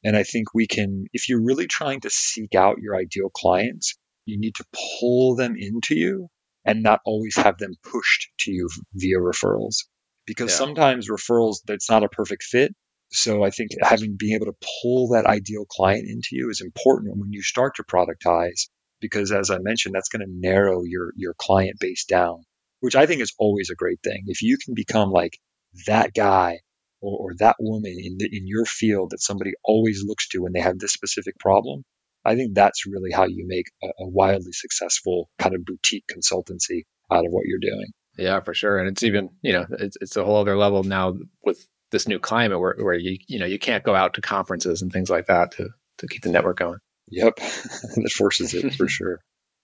[0.04, 3.96] And I think we can, if you're really trying to seek out your ideal clients,
[4.26, 4.64] you need to
[5.00, 6.28] pull them into you
[6.64, 9.84] and not always have them pushed to you via referrals.
[10.26, 10.56] Because yeah.
[10.56, 12.74] sometimes referrals, that's not a perfect fit.
[13.10, 17.16] So I think having being able to pull that ideal client into you is important
[17.16, 18.68] when you start to productize,
[19.00, 22.44] because as I mentioned, that's going to narrow your your client base down,
[22.80, 24.24] which I think is always a great thing.
[24.26, 25.38] If you can become like
[25.86, 26.60] that guy
[27.04, 30.52] or, or that woman in the, in your field that somebody always looks to when
[30.52, 31.82] they have this specific problem,
[32.24, 36.82] I think that's really how you make a, a wildly successful kind of boutique consultancy
[37.12, 37.92] out of what you're doing.
[38.16, 38.78] Yeah, for sure.
[38.78, 42.18] And it's even, you know, it's, it's a whole other level now with this new
[42.18, 45.26] climate where, where you, you know, you can't go out to conferences and things like
[45.26, 46.78] that to, to keep the network going.
[47.10, 47.36] Yep.
[47.36, 49.20] that forces it for sure.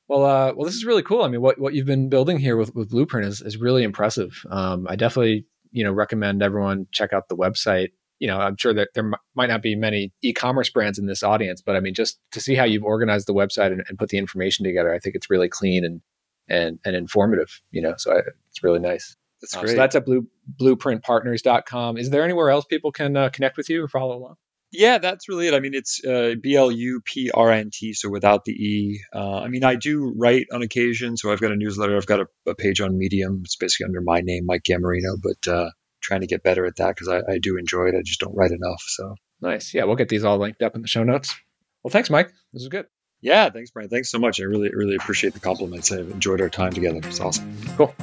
[0.09, 1.23] Well, uh, well, this is really cool.
[1.23, 4.33] I mean, what, what you've been building here with, with Bluprint is, is really impressive.
[4.51, 7.89] Um, I definitely you know recommend everyone check out the website.
[8.19, 11.23] You know i'm sure that there m- might not be many e-commerce brands in this
[11.23, 14.11] audience but i mean just to see how you've organized the website and, and put
[14.11, 16.03] the information together i think it's really clean and
[16.47, 18.19] and and informative you know so I,
[18.51, 19.17] it's really nice.
[19.41, 19.65] That's great.
[19.65, 20.27] Uh, so that's at blue
[20.61, 24.37] bluprintpartners.com is there anywhere else people can uh, connect with you or follow along
[24.73, 25.55] yeah, that's really it.
[25.55, 29.01] I mean, it's uh, B L U P R N T, so without the E.
[29.15, 31.97] Uh, I mean, I do write on occasion, so I've got a newsletter.
[31.97, 33.43] I've got a, a page on Medium.
[33.45, 36.95] It's basically under my name, Mike Gammarino, but uh, trying to get better at that
[36.95, 37.95] because I, I do enjoy it.
[37.99, 38.83] I just don't write enough.
[38.87, 39.75] So nice.
[39.75, 41.35] Yeah, we'll get these all linked up in the show notes.
[41.83, 42.31] Well, thanks, Mike.
[42.53, 42.87] This is good.
[43.23, 43.91] Yeah, thanks, Brian.
[43.91, 44.41] Thanks so much.
[44.41, 45.93] I really, really appreciate the compliments.
[45.93, 47.01] I've enjoyed our time together.
[47.05, 47.55] It's awesome.
[47.77, 47.95] Cool.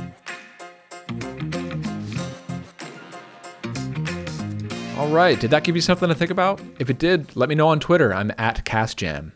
[4.98, 5.39] All right.
[5.39, 6.60] Did that give you something to think about?
[6.80, 8.12] If it did, let me know on Twitter.
[8.12, 9.32] I'm at CasJam.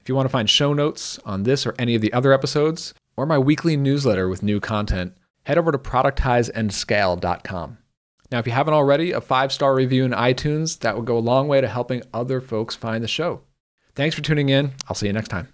[0.00, 2.92] If you want to find show notes on this or any of the other episodes,
[3.16, 7.78] or my weekly newsletter with new content, head over to productizeendscale.com.
[8.30, 11.20] Now, if you haven't already, a five star review in iTunes, that would go a
[11.20, 13.40] long way to helping other folks find the show.
[13.94, 14.74] Thanks for tuning in.
[14.88, 15.48] I'll see you next time.